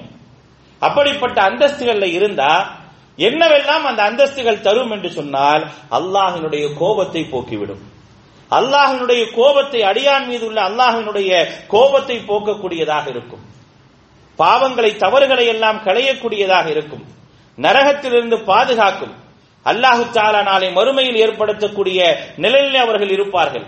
அப்படிப்பட்ட 0.80 1.42
அந்தஸ்துகள்ல 1.42 2.04
இருந்தா 2.04 2.80
என்னவெல்லாம் 3.18 3.84
அந்த 3.84 4.04
அந்தஸ்துகள் 4.04 4.62
தரும் 4.62 4.92
என்று 4.92 5.10
சொன்னால் 5.10 5.63
அல்லாஹினுடைய 5.92 6.74
கோபத்தை 6.74 7.22
போக்கிவிடும். 7.32 7.82
அல்லாஹினுடைய 8.51 9.32
கோபத்தை 9.36 9.82
அடியான் 9.82 10.28
மீது 10.28 10.46
உள்ள 10.46 10.62
அல்லாஹினுடைய 10.62 11.48
கோபத்தை 11.68 12.18
போக்கக்கூடியதாக 12.28 13.10
இருக்கும். 13.10 13.44
பாவங்களை 14.40 14.98
தவறுகளை 14.98 15.48
எல்லாம் 15.48 15.78
களையக்கூடியதாக 15.78 16.70
இருக்கும். 16.70 17.06
நரகத்திலிருந்து 17.58 18.44
பாதுகாக்கும். 18.44 19.13
அல்லாஹு 19.65 20.03
தாலா 20.18 20.41
நாளை 20.50 20.70
மறுமையில் 20.77 21.20
ஏற்படுத்தக்கூடிய 21.25 22.00
நிலையில் 22.44 22.80
அவர்கள் 22.86 23.13
இருப்பார்கள். 23.18 23.65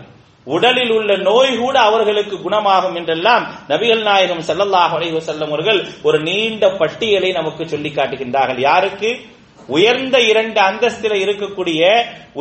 உடலில் 0.48 0.92
உள்ள 0.92 1.12
நோய் 1.28 1.52
கூட 1.58 1.76
அவர்களுக்கு 1.90 2.36
குணமாகும் 2.46 2.96
என்றெல்லாம் 3.00 3.44
நபிகள் 3.72 4.02
நாயகம் 4.08 4.42
செல்லல்லாஹ் 4.48 4.94
அலைஹு 4.98 5.22
செல்லம் 5.28 5.52
அவர்கள் 5.54 5.80
ஒரு 6.08 6.18
நீண்ட 6.30 6.64
பட்டியலை 6.82 7.30
நமக்கு 7.32 7.64
சொல்லி 7.74 7.90
காட்டுகின்றார்கள். 7.90 8.60
யாருக்கு? 8.70 9.12
உயர்ந்த 9.76 10.16
இரண்டு 10.32 10.60
அந்தஸ்தில 10.70 11.14
இருக்கக்கூடிய 11.24 11.82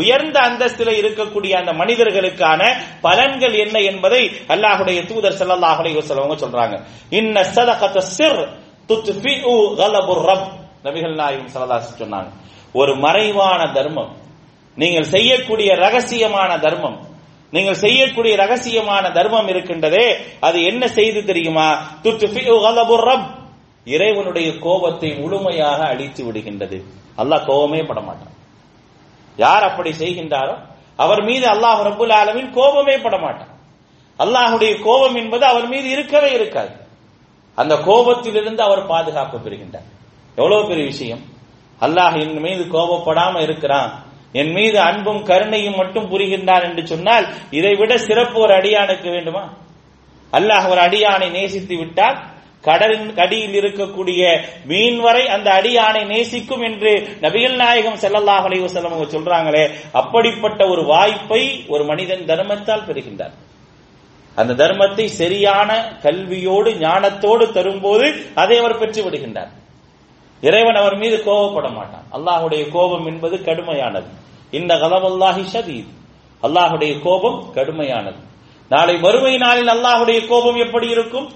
உயர்ந்த 0.00 0.37
அந்தஸ்தில 0.49 0.90
இருக்கக்கூடிய 1.00 1.52
அந்த 1.61 1.73
மனிதர்களுக்கான 1.80 2.62
பலன்கள் 3.06 3.54
என்ன 3.64 3.76
என்பதை 3.90 4.23
அல்லாஹுடைய 4.54 5.00
தூதர் 5.11 5.38
செல்லல்லாஹ் 5.40 5.78
அலைஹு 5.82 5.99
வஸல்லம் 6.00 6.42
சொல்றாங்க. 6.44 6.74
இன்ன 7.18 7.37
ஸதகத 7.57 7.98
சிர் 8.16 8.42
துத்ஃபிஉ 8.90 9.55
கலபுர் 9.81 10.24
ரப். 10.31 10.48
நபிகள் 10.87 11.14
நாயகம் 11.22 11.50
ஸல்லல்லாஹு 11.55 11.81
அலைஹி 11.81 12.03
சொன்னாங்க. 12.05 12.31
ஒரு 12.72 12.96
மறைவான 12.96 13.72
தர்மம். 13.72 14.12
நீங்கள் 14.76 15.11
செய்யக்கூடிய 15.14 15.74
ரகசியமான 15.74 16.61
தர்மம். 16.61 16.98
நீங்கள் 17.50 17.74
செய்யக்கூடிய 17.74 18.37
ரகசியமான 18.37 19.12
தர்மம் 19.12 19.48
இருக்கின்றதே 19.48 20.16
அது 20.40 20.62
என்ன 20.62 20.88
செய்து 20.88 21.24
தெரியுமா? 21.24 21.68
இறைவனுடைய 23.85 24.58
கோபத்தை 24.58 25.14
முழுமையாக 25.14 25.87
அழித்து 25.87 26.24
விடுகின்றது. 26.24 26.82
அல்லாஹ் 27.16 27.44
கோபமே 27.44 27.82
பட 27.82 28.00
மாட்டான் 28.00 28.35
யார் 29.37 29.62
அப்படி 29.62 29.90
செய்கின்றாரோ 29.90 30.54
அவர் 30.96 31.22
மீது 31.22 31.46
அல்லாஹ் 31.48 31.80
ரபுல் 31.88 32.12
ஆலமின் 32.12 32.50
கோபமே 32.50 32.96
பட 32.98 33.18
மாட்டான் 33.18 33.50
அல்லாஹுடைய 34.18 34.82
கோபம் 34.82 35.14
என்பது 35.14 35.44
அவர் 35.44 35.68
மீது 35.68 35.90
இருக்கவே 35.90 36.32
இருக்காது. 36.32 36.70
அந்த 37.54 37.74
கோபத்திலிருந்து 37.74 38.58
அவர் 38.58 38.87
பாதுகாப்பு 38.87 39.38
பெறுகின்றார். 39.38 39.88
எவ்வளவு 40.37 40.68
பெரிய 40.68 40.85
விஷயம்? 40.87 41.22
அல்லாஹ் 41.85 42.16
என் 42.25 42.40
மீது 42.47 42.62
கோபப்படாம 42.75 43.35
இருக்கிறான். 43.47 43.92
என் 44.40 44.53
மீது 44.57 44.79
அன்பும் 44.81 45.23
கருணையும் 45.31 45.79
மட்டும் 45.81 46.11
புரிகின்றான் 46.12 46.64
என்று 46.68 46.83
சொன்னால் 46.92 47.27
இதை 47.59 47.73
விட 47.81 47.92
சிறப்பு 48.09 48.38
ஒரு 48.45 48.53
அடியானுக்கு 48.61 49.09
வேண்டுமா? 49.16 49.45
அல்லாஹ் 50.33 50.66
ஒரு 50.73 50.81
அடியானை 50.88 51.29
நேசித்து 51.38 51.75
விட்டால் 51.81 52.18
கடலின் 52.66 53.09
கடியில் 53.14 53.57
இருக்கக்கூடிய 53.61 54.23
மீன் 54.71 54.99
வரை 55.05 55.23
அந்த 55.35 55.49
அடியானை 55.61 56.03
நேசிக்கும் 56.12 56.62
என்று 56.68 56.92
நபிகள் 57.25 57.57
நாயகம் 57.62 57.99
செல்லல்லாஹ் 58.05 58.45
அலைஹி 58.49 58.64
வஸல்லம் 58.66 58.92
அவங்க 58.92 59.09
சொல்றாங்களே 59.14 59.64
அப்படிப்பட்ட 60.01 60.61
ஒரு 60.73 60.83
வாய்ப்பை 60.92 61.42
ஒரு 61.68 61.85
மனிதன் 61.90 62.23
தர்மத்தால் 62.31 62.87
பெறுகின்றார் 62.88 63.35
அந்த 64.37 64.53
தர்மத்தை 64.62 65.07
சரியான 65.21 65.71
கல்வியோடு 66.05 66.71
ஞானத்தோடு 66.85 67.47
தரும்போது 67.57 68.07
அதை 68.35 68.57
அவர் 68.59 68.81
பெற்று 68.83 69.03
விடுகின்றார். 69.07 69.51
இறைவன் 70.42 70.78
அவர் 70.81 70.96
மீது 70.96 71.16
கோபப்பட 71.16 71.68
மாட்டான். 71.78 72.07
அல்லாஹுடைய 72.16 72.62
கோபம் 72.70 73.07
என்பது 73.07 73.37
கடுமையானது. 73.37 74.09
இந்த 74.59 74.72
கலவல்லாஹி 74.74 75.44
ஷதீத். 75.52 75.90
அல்லாஹுடைய 76.42 76.92
கோபம் 77.07 77.38
கடுமையானது. 77.55 78.20
நாளை 78.68 78.94
மறுமை 78.96 79.37
நாளில் 79.37 79.68
அல்லாஹுடைய 79.68 80.26
கோபம் 80.26 80.57
எப்படி 80.57 80.88
இருக்கும்? 80.88 81.28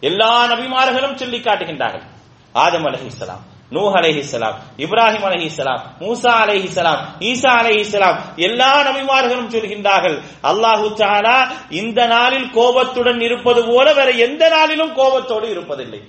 எல்லா 0.00 0.32
நபிமார்களும் 0.52 1.18
சொல்லி 1.20 1.38
காட்டுகின்றார்கள். 1.38 2.06
ஆதம் 2.52 2.86
அலஹிஸ்லாம் 2.90 3.42
நூ 3.74 3.82
அலைஹிஸ்ஸலாம் 3.98 4.56
இப்ராஹிம் 4.84 5.24
அலைஹிஸ்ஸலாம் 5.28 5.82
மூசா 6.00 6.32
அலைஹிஸ்ஸலாம் 6.44 7.00
ஈசா 7.30 7.52
அலைஹிஸ்ஸலாம் 7.60 8.18
எல்லா 8.46 8.72
நபிமார்களும் 8.88 9.52
சொல்கின்றார்கள் 9.54 10.16
அல்லாஹு 10.50 10.86
தஆலா 11.02 11.36
இந்த 11.80 12.00
நாளில் 12.06 12.48
கோபத்துடன் 12.58 13.20
இருப்பது 13.20 13.62
போல 13.70 13.86
வேற 13.98 14.10
எந்த 14.26 14.42
நாளிலும் 14.48 14.92
கோபத்தோடு 14.98 15.46
இருப்பதில்லை. 15.54 16.02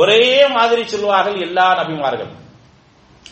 ஒரே 0.00 0.22
மாதிரி 0.56 0.82
சொல்வார்கள் 0.94 1.44
எல்லா 1.48 1.66
நபிமார்களும் 1.80 2.34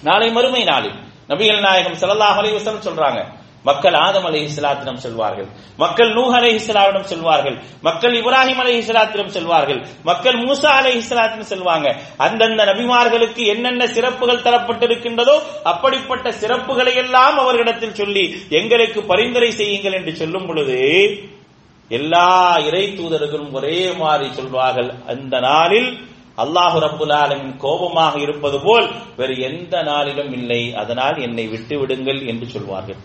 நாளை 0.08 0.28
மறுமை 0.36 0.62
நாளில் 0.72 0.98
நபிகள் 1.30 1.64
நாயகம் 1.68 1.98
ஸல்லல்லாஹு 2.02 2.38
அலைஹி 2.42 2.60
சொல்றாங்க 2.90 3.22
மக்கள் 3.68 3.94
ஆதம் 4.06 4.26
அலை 4.28 4.40
இஸ்லாத்திடம் 4.48 4.98
செல்வார்கள் 5.02 5.46
மக்கள் 5.82 6.10
நூஹ் 6.16 6.34
அலை 6.38 6.50
இஸ்லாவிடம் 6.58 7.06
செல்வார்கள் 7.12 7.54
மக்கள் 7.86 8.14
இப்ராஹிம் 8.18 8.60
அலை 8.62 8.74
இஸ்லாத்திடம் 8.80 9.30
செல்வார்கள் 9.36 9.80
மக்கள் 10.08 10.36
மூசா 10.42 10.70
அலை 10.80 10.92
இஸ்லாத்திடம் 11.02 11.50
செல்வாங்க. 11.52 11.86
அந்தந்த 12.26 12.62
நபிமார்களுக்கு 12.70 13.42
என்னென்ன 13.52 13.86
சிறப்புகள் 13.94 14.44
தரப்பட்டிருக்கின்றதோ 14.46 15.36
அப்படிப்பட்ட 15.72 16.26
சிறப்புகளை 16.42 16.94
எல்லாம் 17.04 17.38
அவர்களிடத்தில் 17.44 17.98
சொல்லி 18.00 18.24
எங்களுக்கு 18.60 19.02
பரிந்துரை 19.12 19.50
செய்யுங்கள் 19.60 19.96
என்று 20.00 20.14
சொல்லும் 20.22 20.46
பொழுது 20.50 20.78
எல்லா 21.90 22.28
இறை 22.68 22.84
தூதர்களும் 22.98 23.54
ஒரே 23.60 23.78
மாதிரி 24.02 24.28
சொல்வார்கள். 24.40 24.90
அந்த 25.12 25.34
நாளில் 25.48 25.90
அல்லாஹு 26.38 26.78
ரப்புல் 26.80 27.14
ஆலமின் 27.22 27.56
கோபமாக 27.56 28.14
இருப்பது 28.18 28.60
போல் 28.60 28.86
வேறு 29.16 29.34
எந்த 29.38 29.82
நாளிலும் 29.82 30.32
இல்லை. 30.32 30.74
அதனால் 30.74 31.16
என்னை 31.18 31.46
விட்டு 31.46 31.78
விடுங்கள் 31.78 32.26
என்று 32.26 32.46
சொல்வார்கள். 32.46 33.00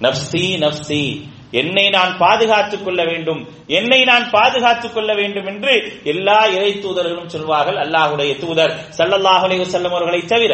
நப்சி 0.00 0.44
நப்சி 0.64 1.02
என்னை 1.50 1.90
நான் 1.90 2.18
பாதுகாத்துக் 2.18 2.84
கொள்ள 2.84 3.04
வேண்டும். 3.04 3.48
என்னை 3.66 4.04
நான் 4.04 4.30
பாதுகாத்துக் 4.30 4.94
கொள்ள 4.94 5.14
வேண்டும் 5.14 5.46
என்று 5.46 5.72
எல்லா 6.04 6.38
இறை 6.46 6.72
தூதர்களும் 6.78 7.28
சொல்வார்கள். 7.28 7.76
அல்லாஹுடைய 7.76 8.38
தூதர் 8.38 8.72
சல்லல்லாஹு 8.98 9.44
அலைஹி 9.46 9.62
வஸல்லம் 9.64 9.94
அவர்களை 9.96 10.20
தவிர. 10.26 10.52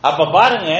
அப்ப 0.00 0.26
பாருங்க 0.26 0.70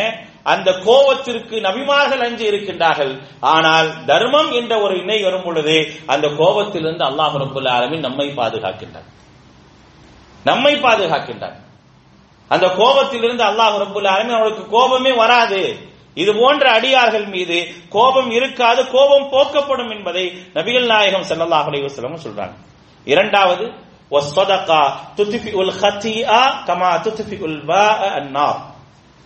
அந்த 0.43 0.71
கோபத்திற்கு 0.73 1.57
நபிமார்கள் 1.61 2.23
அஞ்சு 2.27 2.45
இருக்கின்றார்கள். 2.51 3.13
ஆனால் 3.41 4.07
தர்மம் 4.07 4.51
என்ற 4.53 4.73
ஒரு 4.83 4.95
இணை 5.03 5.23
வரும் 5.23 5.43
பொழுது 5.43 5.77
அந்த 6.07 6.29
கோபத்திலிருந்து 6.29 7.05
அல்லாஹ் 7.05 7.35
ரபுல் 7.45 7.71
ஆலமின் 7.77 8.07
நம்மை 8.09 8.27
பாதுகாக்கின்றார் 8.37 9.09
நம்மை 10.45 10.73
பாதுகாக்கின்றான் 10.75 11.59
அந்த 12.49 12.67
கோபத்திலிருந்து 12.67 13.45
அல்லாஹ் 13.51 13.77
ரபுல் 13.83 14.09
ஆலமின் 14.15 14.39
அவனுக்கு 14.39 14.65
கோபமே 14.67 15.13
வராது. 15.13 15.61
இது 16.15 16.33
போன்ற 16.35 16.71
அடியார்கள் 16.71 17.27
மீது 17.27 17.59
கோபம் 17.89 18.31
இருக்காது 18.31 18.91
கோபம் 18.91 19.29
போக்கப்படும் 19.33 19.93
என்பதை 19.97 20.25
நபிகள் 20.55 20.87
நாயகம் 20.87 21.29
செல்லல்லாஹ் 21.31 21.69
அலைவசலம் 21.71 22.25
சொல்றாங்க. 22.27 22.57
இரண்டாவது 23.05 23.73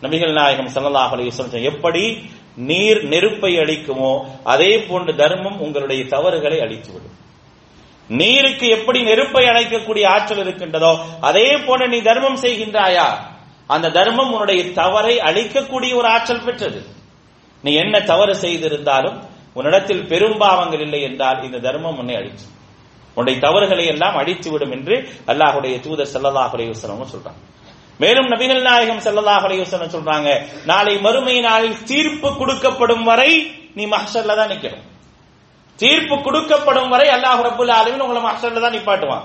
நபிகள் 0.02 0.32
நாயகம் 0.32 0.72
செல்லல்லாஹ் 0.74 1.12
அலைவசலம் 1.16 1.68
எப்படி 1.72 2.30
நீர் 2.56 3.02
நெருப்பை 3.04 3.52
அழிக்குமோ 3.56 4.12
அதே 4.44 4.72
போன்று 4.78 5.12
தர்மம் 5.16 5.60
உங்களுடைய 5.60 6.04
தவறுகளை 6.04 6.58
அழித்துவிடும். 6.60 7.16
நீருக்கு 8.10 8.66
எப்படி 8.68 9.02
நெருப்பை 9.02 9.44
அணைக்கக்கூடிய 9.50 10.04
ஆற்றல் 10.14 10.42
இருக்கின்றதோ 10.44 10.92
அதே 11.20 11.48
போல 11.66 11.86
நீ 11.86 12.00
தர்மம் 12.00 12.42
செய்கின்றாயா? 12.42 13.06
அந்த 13.66 13.90
தர்மம் 13.90 14.32
உன்னுடைய 14.32 14.72
தவறை 14.72 15.14
அழிக்கக்கூடிய 15.28 15.92
ஒரு 15.94 16.08
ஆற்றல் 16.08 16.44
பெற்றது. 16.46 16.80
நீ 17.64 17.72
என்ன 17.74 18.00
தவறு 18.00 18.34
செய்திருந்தாலும் 18.36 19.18
உன்னிடத்தில் 19.54 20.04
பெரும்பாவங்கள் 20.12 20.82
இல்லை 20.86 21.00
என்றால் 21.02 21.38
இந்த 21.44 21.58
தர்மம் 21.58 21.98
உன்னை 21.98 22.14
அழிச்சு 22.20 22.46
உன்னுடைய 23.16 23.38
தவறுகளை 23.40 23.84
எல்லாம் 23.86 24.16
அழித்து 24.20 24.48
விடும் 24.50 24.72
என்று 24.76 24.94
அல்லாஹுடைய 25.32 25.74
தூதர் 25.80 26.12
செல்லதாக 26.14 26.56
அலைஹி 26.56 26.72
சொல்றாங்க. 26.80 27.40
மேலும் 28.02 28.30
நபிகள் 28.32 28.62
நாயகம் 28.68 29.04
செல்லதாக 29.06 29.46
அலைஹி 29.48 29.66
சொல்றாங்க 29.96 30.28
நாளை 30.70 30.94
மறுமை 30.98 31.40
நாளில் 31.40 31.84
தீர்ப்பு 31.84 32.28
கொடுக்கப்படும் 32.40 33.04
வரை 33.10 33.30
நீ 33.74 33.86
மஹ்ஷர்ல 33.86 34.36
தான் 34.40 34.52
நிக்கணும். 34.52 34.84
தீர்ப்பு 35.76 36.16
கொடுக்கப்படும் 36.16 36.88
வரை 36.88 37.08
அல்லாஹ் 37.08 37.42
ரபுல் 37.48 37.72
ஆலமின் 37.78 38.00
உங்களை 38.00 38.22
மஹ்ஷர்ல 38.22 38.60
தான் 38.60 38.72
நிப்பாட்டுவான். 38.72 39.24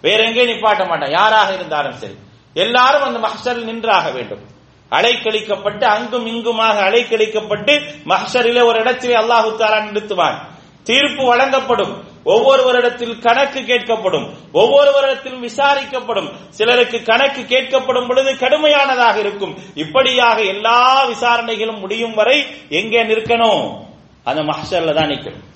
வேற 0.00 0.24
எங்கேயும் 0.24 0.56
நிப்பாட்ட 0.56 0.86
மாட்டான். 0.86 1.10
யாராக 1.10 1.54
இருந்தாலும் 1.54 1.92
சரி. 1.92 2.14
எல்லாரும் 2.54 3.02
அந்த 3.02 3.28
மஹ்ஷரில் 3.28 3.64
நின்றாக 3.64 4.10
வேண்டும். 4.10 4.56
அலைக்கழிக்கப்பட்டு 4.90 5.84
அங்கும் 5.84 6.26
இங்குமாக 6.26 6.90
அலைக்கழிக்கப்பட்டு 6.90 7.82
மஹ்ஷரிலே 8.06 8.64
ஒரு 8.64 8.78
இடத்திலே 8.80 9.14
அல்லாஹு 9.14 9.56
தாரா 9.56 9.78
நிறுத்துவான். 9.80 10.38
தீர்ப்பு 10.82 11.26
வழங்கப்படும். 11.26 12.06
ஒவ்வொருவரிடத்தில் 12.24 13.18
கணக்கு 13.18 13.60
கேட்கப்படும். 13.60 14.26
ஒவ்வொருவரிடத்திலும் 14.54 15.44
விசாரிக்கப்படும். 15.48 16.30
சிலருக்கு 16.48 17.02
கணக்கு 17.02 17.42
கேட்கப்படும் 17.42 18.06
பொழுது 18.06 18.32
கடுமையானதாக 18.32 19.16
இருக்கும். 19.16 19.54
இப்படியாக 19.74 20.40
எல்லா 20.40 21.06
விசாரணைகளும் 21.06 21.78
முடியும் 21.78 22.14
வரை 22.14 22.46
எங்கே 22.68 23.04
நிற்கணும்? 23.04 23.86
அந்த 24.24 24.42
மஹ்ஷர்ல 24.42 24.94
தான் 24.94 25.08
நிற்கணும். 25.08 25.46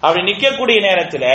அப்படி 0.00 0.32
நிக்கக்கூடிய 0.32 0.80
நேரத்தில் 0.80 1.30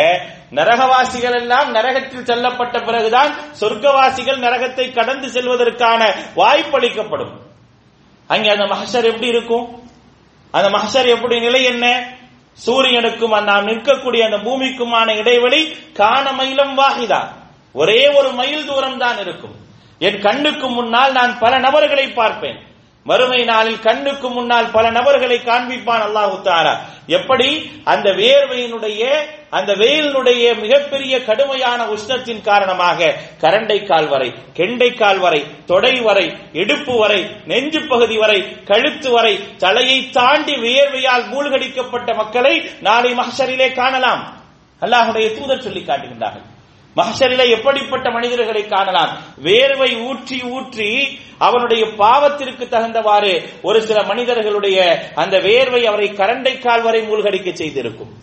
நரகவாசிகள் 0.52 1.36
எல்லாம் 1.42 1.72
நரகத்தில் 1.72 2.26
செல்லப்பட்ட 2.26 2.86
பிறகுதான் 2.86 3.32
சொர்க்கவாசிகள் 3.60 4.40
நரகத்தை 4.40 4.94
கடந்து 4.94 5.28
செல்வதற்கான 5.28 6.02
வாய்ப்பளிக்கப்படும் 6.36 7.42
அங்கே 8.28 8.50
அந்த 8.50 8.66
மகசர் 8.76 9.04
எப்படி 9.04 9.28
இருக்கும்? 9.28 9.84
அந்த 10.52 10.70
மகசர் 10.70 11.08
எப்படி 11.08 11.40
நிலை 11.40 11.64
என்ன? 11.64 12.16
சூரியனுக்கும் 12.66 13.44
நாம் 13.44 13.68
நிற்கக்கூடிய 13.68 14.22
அந்த 14.24 14.38
பூமிக்குமான 14.38 15.14
இடைவெளி 15.14 15.78
காண 15.94 16.32
மயிலம் 16.32 16.76
வாகிதா. 16.78 17.22
ஒரே 17.74 18.08
ஒரு 18.08 18.32
மைல் 18.32 18.66
தூரம் 18.66 18.98
தான் 18.98 19.18
இருக்கும். 19.18 19.56
என் 20.00 20.20
கண்ணுக்கு 20.20 20.70
முன்னால் 20.70 21.12
நான் 21.12 21.40
பல 21.40 21.60
நபர்களை 21.60 22.08
பார்ப்பேன். 22.10 22.60
மறுமை 23.06 23.44
நாளில் 23.44 23.80
கண்ணுக்கு 23.80 24.28
முன்னால் 24.30 24.72
பல 24.72 24.86
நபர்களை 24.90 25.38
காண்பிப்பான் 25.40 26.04
அல்லாஹு 26.08 26.36
தாரா 26.42 26.74
எப்படி? 27.08 27.50
அந்த 27.84 28.08
வேர்வையினுடைய 28.12 29.02
அந்த 29.50 29.72
வெயிலினுடைய 29.74 30.44
மிகப்பெரிய 30.62 31.14
கடுமையான 31.26 31.80
உஷ்ணத்தின் 31.86 32.42
காரணமாக 32.42 33.14
கரண்டை 33.42 33.80
கால் 33.86 34.08
வரை 34.08 34.30
கெண்டை 34.54 34.90
கால் 34.94 35.20
வரை 35.20 35.42
தொடை 35.66 35.94
வரை 36.00 36.26
இடுப்பு 36.54 36.96
வரை 36.98 37.22
நெஞ்சு 37.46 37.82
பகுதி 37.88 38.18
வரை 38.18 38.40
கழுத்து 38.64 39.12
வரை 39.12 39.36
தலையை 39.58 40.10
தாண்டி 40.10 40.56
வியர்வையால் 40.56 41.28
மூழ்கடிக்கப்பட்ட 41.34 42.16
மக்களை 42.16 42.56
நாளை 42.80 43.14
மகசரிலே 43.14 43.74
காணலாம். 43.74 44.24
அல்லாஹுடைய 44.82 45.28
தூதர் 45.38 45.62
சொல்லி 45.62 45.84
காட்டுகின்றார்கள். 45.86 46.48
மஹ்ஷரிலே 46.96 47.50
எப்படிப்பட்ட 47.50 48.10
மனிதர்களை 48.10 48.68
காணலாம்? 48.68 49.18
வேர்வை 49.44 50.02
ஊற்றி 50.02 50.42
ஊற்றி 50.44 51.20
அவனுடைய 51.38 51.86
பாவத்திற்கு 51.86 52.68
தகுந்தவாறு 52.70 53.44
ஒரு 53.62 53.82
சில 53.82 54.04
மனிதர்களுடைய 54.04 55.12
அந்த 55.16 55.38
வேர்வை 55.38 55.84
அவரை 55.84 56.10
கரண்டை 56.12 56.60
கால் 56.60 56.82
வரை 56.82 57.02
மூழ்கடிக்க 57.02 57.54
செய்திருக்கும். 57.54 58.14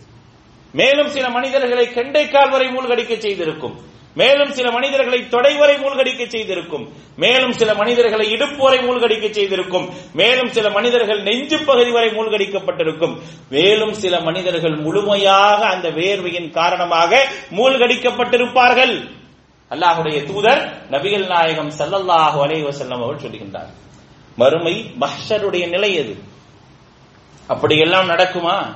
மேலும் 0.71 1.09
சில 1.09 1.29
மனிதர்களை 1.29 1.87
கெண்டைக்கால் 1.87 2.49
வரை 2.49 2.67
மூழ்கடிக்க 2.67 3.17
செய்திருக்கும். 3.17 3.89
மேலும் 4.15 4.51
சில 4.51 4.71
மனிதர்களை 4.71 5.19
தொடைவரை 5.19 5.79
மூழ்கடிக்க 5.79 6.27
செய்திருக்கும். 6.27 6.93
மேலும் 7.15 7.51
சில 7.51 7.73
மனிதர்களை 7.73 8.31
இடுப்பு 8.31 8.63
வரை 8.63 8.79
மூழ்கடிக்க 8.79 9.31
செய்திருக்கும். 9.31 9.89
மேலும் 10.13 10.49
சில 10.49 10.69
மனிதர்கள் 10.69 11.21
நெஞ்சு 11.21 11.59
பகுதி 11.59 11.91
வரை 11.91 12.09
மூழ்கடிக்கப்பட்டிருக்கும். 12.09 13.19
மேலும் 13.49 13.93
சில 13.93 14.19
மனிதர்கள் 14.19 14.75
முழுமையாக 14.75 15.65
அந்த 15.65 15.89
வேர்வையின் 15.89 16.51
காரணமாக 16.51 17.27
மூழ்கடிக்கப்பட்டிருப்பார்கள். 17.51 19.09
அல்லாஹுடைய 19.69 20.25
தூதர் 20.25 20.87
நபிகள் 20.91 21.27
நாயகம் 21.27 21.69
சல்லல்லாஹு 21.69 22.39
அலைவசல்லம் 22.45 22.71
வஸல்லம் 22.71 23.03
அவர்கள் 23.03 23.31
சொல்லுகின்றார் 23.31 23.69
மறுமை 24.35 24.91
மஹருடைய 24.99 25.69
நிலை 25.69 25.93
எது? 25.93 26.17
அப்படியெல்லாம் 27.47 28.09
நடக்குமா? 28.09 28.75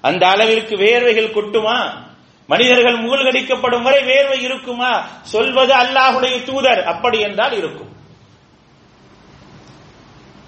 அந்த 0.00 0.26
அளவிற்கு 0.26 0.76
வேர்வைகள் 0.76 1.32
கொட்டுமா? 1.32 2.10
மனிதர்கள் 2.46 2.96
மூழ்கடிக்கப்படும் 2.96 3.82
வரை 3.82 4.00
வேர்வை 4.04 4.38
இருக்குமா? 4.40 4.92
சொல்வது 5.22 5.72
அல்லாஹுடைய 5.74 6.44
தூதர். 6.44 6.82
அப்படி 6.84 7.20
என்றால் 7.20 7.56
இருக்கும். 7.56 7.90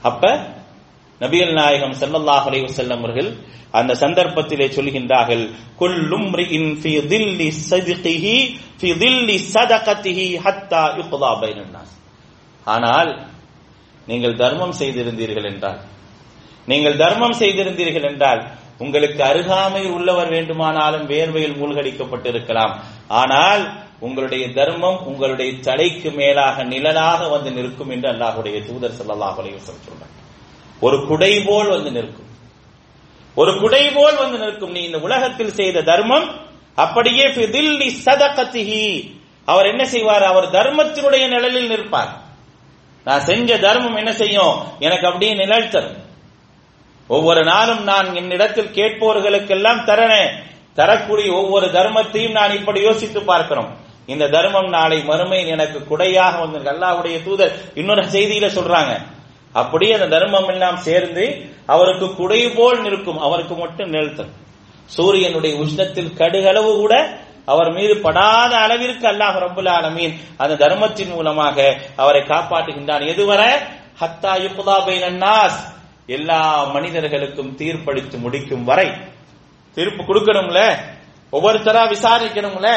அப்ப 0.02 0.52
நபிகள் 1.20 1.52
நாயகம் 1.52 1.92
செல்லல்லாஹ் 1.92 2.46
அலைவு 2.48 2.66
வஸல்லம் 2.70 2.98
அவர்கள் 2.98 3.30
அந்த 3.70 3.94
சந்தர்ப்பத்திலே 3.94 4.66
சொல்கின்றார்கள் 4.66 5.44
கொல்லும் 5.76 6.28
ஹத்தா 10.44 10.83
ஆனால் 12.64 13.11
நீங்கள் 14.07 14.37
தர்மம் 14.37 14.72
செய்திருந்தீர்கள் 14.72 15.54
என்றால் 15.54 15.80
நீங்கள் 16.66 16.96
தர்மம் 16.96 17.33
செய்திருந்தீர்கள் 17.33 18.12
என்றால் 18.12 18.42
உங்களுக்கு 18.79 19.23
அருகாமையில் 19.25 19.95
உள்ளவர் 19.99 20.29
வேண்டுமானாலும் 20.29 21.07
வேர்வையில் 21.09 21.59
மூழ்கடிக்கப்பட்டிருக்கலாம். 21.61 22.75
ஆனால் 23.09 23.63
உங்களுடைய 24.01 24.45
தர்மம் 24.53 24.99
உங்களுடைய 25.11 25.51
தலைக்கு 25.61 26.11
மேலாக 26.11 26.65
நிழலாக 26.65 27.29
வந்து 27.29 27.51
நிற்கும் 27.51 27.91
என்று 27.91 28.09
அல்லாஹுடைய 28.13 28.57
தூதர் 28.69 28.97
ஸல்லல்லாஹு 28.99 29.51
சொல்றாங்க 29.69 30.15
ஒரு 30.81 30.97
குடை 31.07 31.33
போல் 31.41 31.69
வந்து 31.69 31.91
நிற்கும். 31.91 32.31
ஒரு 33.35 33.53
குடை 33.61 33.85
போல் 33.91 34.17
வந்து 34.17 34.39
நிற்கும். 34.45 34.73
நீ 34.77 34.81
இந்த 34.89 34.99
உலகத்தில் 34.99 35.57
செய்த 35.61 35.83
தர்மம் 35.83 36.27
அப்படியே 36.75 37.25
சதகத்திகி 38.07 38.85
அவர் 39.45 39.67
என்ன 39.67 39.85
செய்வார்? 39.85 40.25
அவர் 40.33 40.47
தர்மத்தினுடைய 40.59 41.25
நிழலில் 41.35 41.71
நிற்பார். 41.73 42.13
நான் 43.07 43.27
செஞ்ச 43.31 43.59
தர்மம் 43.59 43.99
என்ன 44.01 44.13
செய்யும்? 44.13 44.55
எனக்கு 44.79 45.07
அப்படியே 45.07 45.33
நிழல் 45.35 45.73
தரும். 45.75 45.99
ஒவ்வொரு 47.07 47.45
நாளும் 47.45 47.83
நான் 47.83 48.14
என்னிடத்தில் 48.14 48.75
கேட்பவர்களுக்கெல்லாம் 48.75 49.85
தரனே. 49.85 50.29
தரக்கூடிய 50.75 51.33
ஒவ்வொரு 51.33 51.67
தர்மத்தையும் 51.67 52.31
நான் 52.31 52.51
இப்படி 52.51 52.81
யோசித்து 52.81 53.23
பார்க்கிறோம். 53.23 53.77
இந்த 54.07 54.29
தர்மம் 54.29 54.69
நாளை 54.69 55.05
மறுமை 55.05 55.49
எனக்கு 55.49 55.79
குடையாக 55.79 56.40
வந்து 56.40 56.71
அல்லாவுடைய 56.71 57.25
தூதர் 57.25 57.53
இன்னொரு 57.75 58.03
செய்தியில 58.03 58.47
சொல்றாங்க. 58.47 59.01
அப்படியே 59.53 59.93
அந்த 59.93 60.07
தர்மம் 60.07 60.49
எல்லாம் 60.49 60.77
சேர்ந்து 60.77 61.47
அவருக்கு 61.67 62.14
குடை 62.14 62.49
போல் 62.49 62.81
நிற்கும். 62.81 63.19
அவருக்கு 63.19 63.55
மட்டும் 63.55 63.88
நிறுத்தும் 63.88 64.33
சூரியனுடைய 64.87 65.57
உஷ்ணத்தில் 65.57 66.17
கடுகளவு 66.17 66.75
கூட 66.75 67.19
அவர் 67.47 67.73
மீது 67.73 67.97
படாத 67.97 68.57
அளவிற்கு 68.57 69.09
அல்லாஹ் 69.09 69.38
ரபுல் 69.47 69.69
ஆலமீன் 69.69 70.14
அந்த 70.37 70.55
தர்மத்தின் 70.55 71.11
மூலமாக 71.11 71.77
அவரை 71.97 72.23
காப்பாற்றுகின்றான். 72.23 73.07
எதுவரை? 73.14 73.51
ஹத்தா 74.01 74.33
யுப்தா 74.47 74.77
பைனன்னாஸ் 74.87 75.73
எல்லா 76.07 76.64
மனிதர்களுக்கும் 76.64 77.57
தீர்ப்பளித்து 77.57 78.19
முடிக்கும் 78.19 78.64
வரை 78.64 78.90
தீர்ப்பு 79.75 80.03
கொடுக்கணும்ல? 80.03 80.77
ஒவ்வொருத்தரா 81.33 81.83
விசாரிக்கணும்ல? 81.88 82.69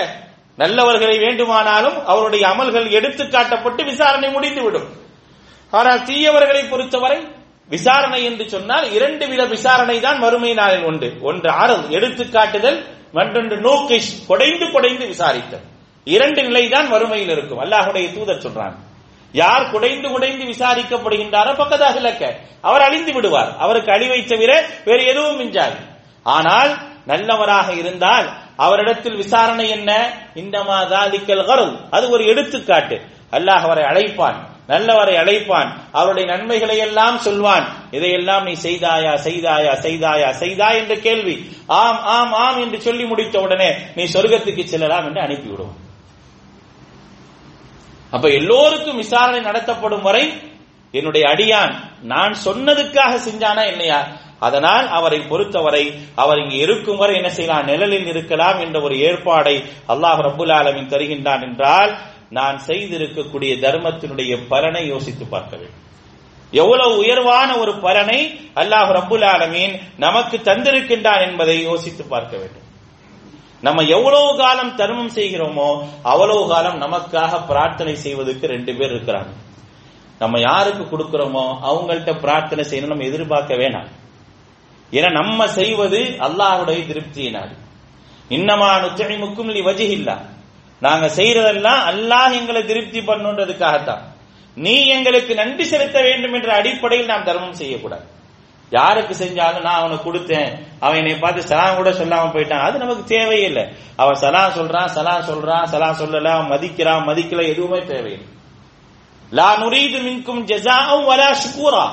நல்லவர்களை 0.57 1.19
வேண்டுமானாலும் 1.19 2.05
அவருடைய 2.05 2.47
அமல்கள் 2.47 2.89
எடுத்து 2.89 3.23
காட்டப்பட்டு 3.23 3.85
விசாரணை 3.85 4.29
முடிந்துவிடும். 4.29 4.87
ஆனால் 5.69 5.99
தீயவர்களை 5.99 6.69
பொறுத்தவரை 6.69 7.27
விசாரணை 7.69 8.23
என்று 8.23 8.49
சொன்னால் 8.49 8.91
இரண்டு 8.91 9.27
வித 9.27 9.45
விசாரணை 9.45 9.99
தான் 9.99 10.19
மறுமை 10.19 10.53
நாளில் 10.53 10.83
உண்டு. 10.83 11.17
ஒன்று 11.21 11.49
ஆறுதல் 11.49 11.89
எடுத்து 11.89 12.29
காட்டுதல் 12.29 12.85
மற்றொன்று 13.11 13.57
நோக்கிஷ் 13.57 14.11
கொடைந்து 14.29 14.65
கொடைந்து 14.71 15.07
விசாரித்தல். 15.07 15.65
இரண்டு 16.03 16.43
நிலைதான் 16.43 16.89
வறுமையில் 16.89 17.29
இருக்கும். 17.29 17.59
அல்லாஹுடைய 17.59 18.13
தூதர் 18.13 18.43
சொல்றாங்க 18.45 18.75
யார் 19.31 19.69
குடைந்து 19.69 20.09
குடைந்து 20.09 20.45
விசாரிக்கப்படுகின்றாரோ 20.45 21.55
பக்கதாக 21.57 21.95
இலக்க 21.95 22.35
அவர் 22.61 22.81
அழிந்து 22.81 23.13
விடுவார். 23.13 23.57
அவருக்கு 23.57 23.91
அழிவை 23.91 24.25
தவிர 24.25 24.65
வேறு 24.85 25.05
எதுவும் 25.05 25.39
மிஞ்சாது. 25.39 25.75
ஆனால் 26.23 26.77
நல்லவராக 27.05 27.73
இருந்தால் 27.73 28.29
அவரிடத்தில் 28.55 29.15
விசாரணை 29.15 29.69
என்ன? 29.69 30.11
இந்தமா 30.35 30.87
தாலிக்கல் 30.87 31.45
கரவு. 31.45 31.77
அது 31.91 32.09
ஒரு 32.09 32.25
எடுத்துக்காட்டு. 32.25 33.01
அல்லாஹ் 33.31 33.61
அவரை 33.61 33.83
அழைப்பான். 33.83 34.35
நல்லவரை 34.67 35.15
அழைப்பான். 35.15 35.67
அவருடைய 35.91 36.35
நன்மைகளை 36.35 36.77
எல்லாம் 36.77 37.17
சொல்வான். 37.17 37.67
இதையெல்லாம் 37.91 38.43
நீ 38.43 38.51
செய்தாயா 38.51 39.13
செய்தாயா 39.23 39.73
செய்தாயா 39.81 40.29
செய்தா 40.29 40.71
என்ற 40.71 40.95
கேள்வி. 40.95 41.51
ஆம் 41.67 41.99
ஆம் 42.03 42.33
ஆம் 42.33 42.59
என்று 42.59 42.81
சொல்லி 42.81 43.05
முடித்த 43.05 43.39
உடனே 43.39 43.75
நீ 43.95 44.03
சொர்க்கத்துக்கு 44.03 44.63
செல்லலாம் 44.63 45.05
என்று 45.05 45.21
அனுப்பிவிடுவான். 45.21 45.85
அப்ப 48.11 48.29
எல்லோருக்கும் 48.29 48.95
விசாரணை 48.95 49.39
நடத்தப்படும் 49.39 50.01
வரை 50.01 50.33
என்னுடைய 50.91 51.23
அடியான் 51.29 51.73
நான் 52.01 52.33
சொன்னதுக்காக 52.45 53.13
செஞ்சானா 53.17 53.63
என்னையா? 53.67 54.07
அதனால் 54.39 54.87
அவரை 54.87 55.19
பொறுத்தவரை 55.19 55.83
அவர் 56.15 56.37
இங்கு 56.37 56.57
இருக்கும் 56.57 56.97
வரை 56.97 57.15
என்ன 57.15 57.29
செய்யலாம்? 57.29 57.65
நிழலில் 57.65 58.05
இருக்கலாம் 58.05 58.59
என்ற 58.59 58.81
ஒரு 58.81 58.95
ஏற்பாடை 58.95 59.55
அல்லாஹ் 59.87 60.21
ரபுல் 60.27 60.53
ஆலமின் 60.59 60.91
தருகின்றான் 60.93 61.41
என்றால் 61.41 61.91
நான் 62.29 62.57
செய்திருக்கக்கூடிய 62.67 63.51
தர்மத்தினுடைய 63.55 64.47
பலனை 64.47 64.87
யோசித்து 64.87 65.25
பார்க்க 65.25 65.55
வேண்டும். 65.57 65.83
எவ்வளவு 66.51 66.97
உயர்வான 66.97 67.57
ஒரு 67.57 67.73
பலனை 67.79 68.19
அல்லாஹ் 68.55 68.91
ரபுல் 68.99 69.25
ஆலமீன் 69.25 69.79
நமக்கு 69.97 70.37
தந்திருக்கின்றான் 70.37 71.27
என்பதை 71.27 71.63
யோசித்து 71.63 72.05
பார்க்க 72.05 72.37
வேண்டும். 72.37 72.66
நம்ம 73.65 73.83
எவ்வளவு 73.83 74.37
காலம் 74.37 74.75
தர்மம் 74.75 75.13
செய்கிறோமோ 75.15 75.69
அவ்வளவு 76.03 76.47
காலம் 76.47 76.81
நமக்காக 76.81 77.45
பிரார்த்தனை 77.47 77.95
செய்வதற்கு 77.95 78.47
ரெண்டு 78.47 78.75
பேர் 78.75 78.93
இருக்கிறாங்க. 78.95 79.31
நம்ம 80.19 80.39
யாருக்கு 80.39 80.83
கொடுக்கிறோமோ 80.83 81.45
அவங்கள்ட்ட 81.69 82.11
பிரார்த்தனை 82.19 82.63
செய்யணும் 82.69 82.93
நம்ம 82.93 83.03
எதிர்பார்க்க 83.03 83.55
வேணாம். 83.55 83.89
ஏன்னா 84.91 85.09
நம்ம 85.11 85.47
செய்வது 85.47 85.99
அல்லாஹுடைய 86.27 86.81
திருப்தியினால். 86.91 87.53
இன்னமா 88.29 88.69
நுச்சழிமுக்கும் 88.83 89.49
வஜி 89.49 89.63
வஜிஹில்லா. 89.69 90.15
நாங்க 90.79 91.05
செய்யறதெல்லாம் 91.07 91.81
அல்லாஹ் 91.91 92.35
எங்களை 92.39 92.61
திருப்தி 92.65 92.99
பண்ணுன்றதுக்காகத்தான். 92.99 94.03
நீ 94.57 94.85
எங்களுக்கு 94.85 95.35
நன்றி 95.35 95.63
செலுத்த 95.63 96.01
வேண்டும் 96.01 96.33
என்ற 96.33 96.55
அடிப்படையில் 96.55 97.11
நாம் 97.11 97.23
தர்மம் 97.23 97.59
செய்யக்கூடாது. 97.61 98.05
யாருக்கு 98.69 99.15
செஞ்சாலும் 99.15 99.61
நான் 99.61 99.79
அவனுக்கு 99.79 100.13
கொடுத்தேன். 100.13 100.67
அவன் 100.79 100.97
என்னை 100.97 101.15
பார்த்து 101.15 101.41
சலாம் 101.41 101.75
கூட 101.75 101.89
சொல்லாம 101.89 102.31
போயிட்டான். 102.33 102.59
அது 102.59 102.77
நமக்கு 102.77 103.03
தேவையில்லை. 103.03 103.67
அவன் 103.95 104.15
சலாம் 104.15 104.51
சொல்றான் 104.51 104.85
சலாம் 104.85 105.21
சொல்றான் 105.21 105.63
சலாம் 105.63 105.97
சொல்லல. 105.99 106.25
அவன் 106.25 106.59
மதிக்கிறான் 106.59 107.07
மதிக்கல 107.07 107.47
எதுவுமே 107.47 107.85
தேவையில்லை. 107.85 108.35
லா 109.29 109.57
நுரீது 109.57 109.99
மின்கும் 109.99 110.45
ஜெசாவும் 110.45 111.05
வலா 111.05 111.35
ஷுக்கூரா 111.35 111.89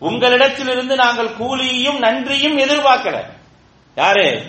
உங்களிடத்திலிருந்து 0.00 0.96
நாங்கள் 0.96 1.28
கூலியும் 1.28 1.98
நன்றியும் 1.98 2.58
எதிர்பார்க்கல. 2.58 3.24
யாரு? 3.94 4.42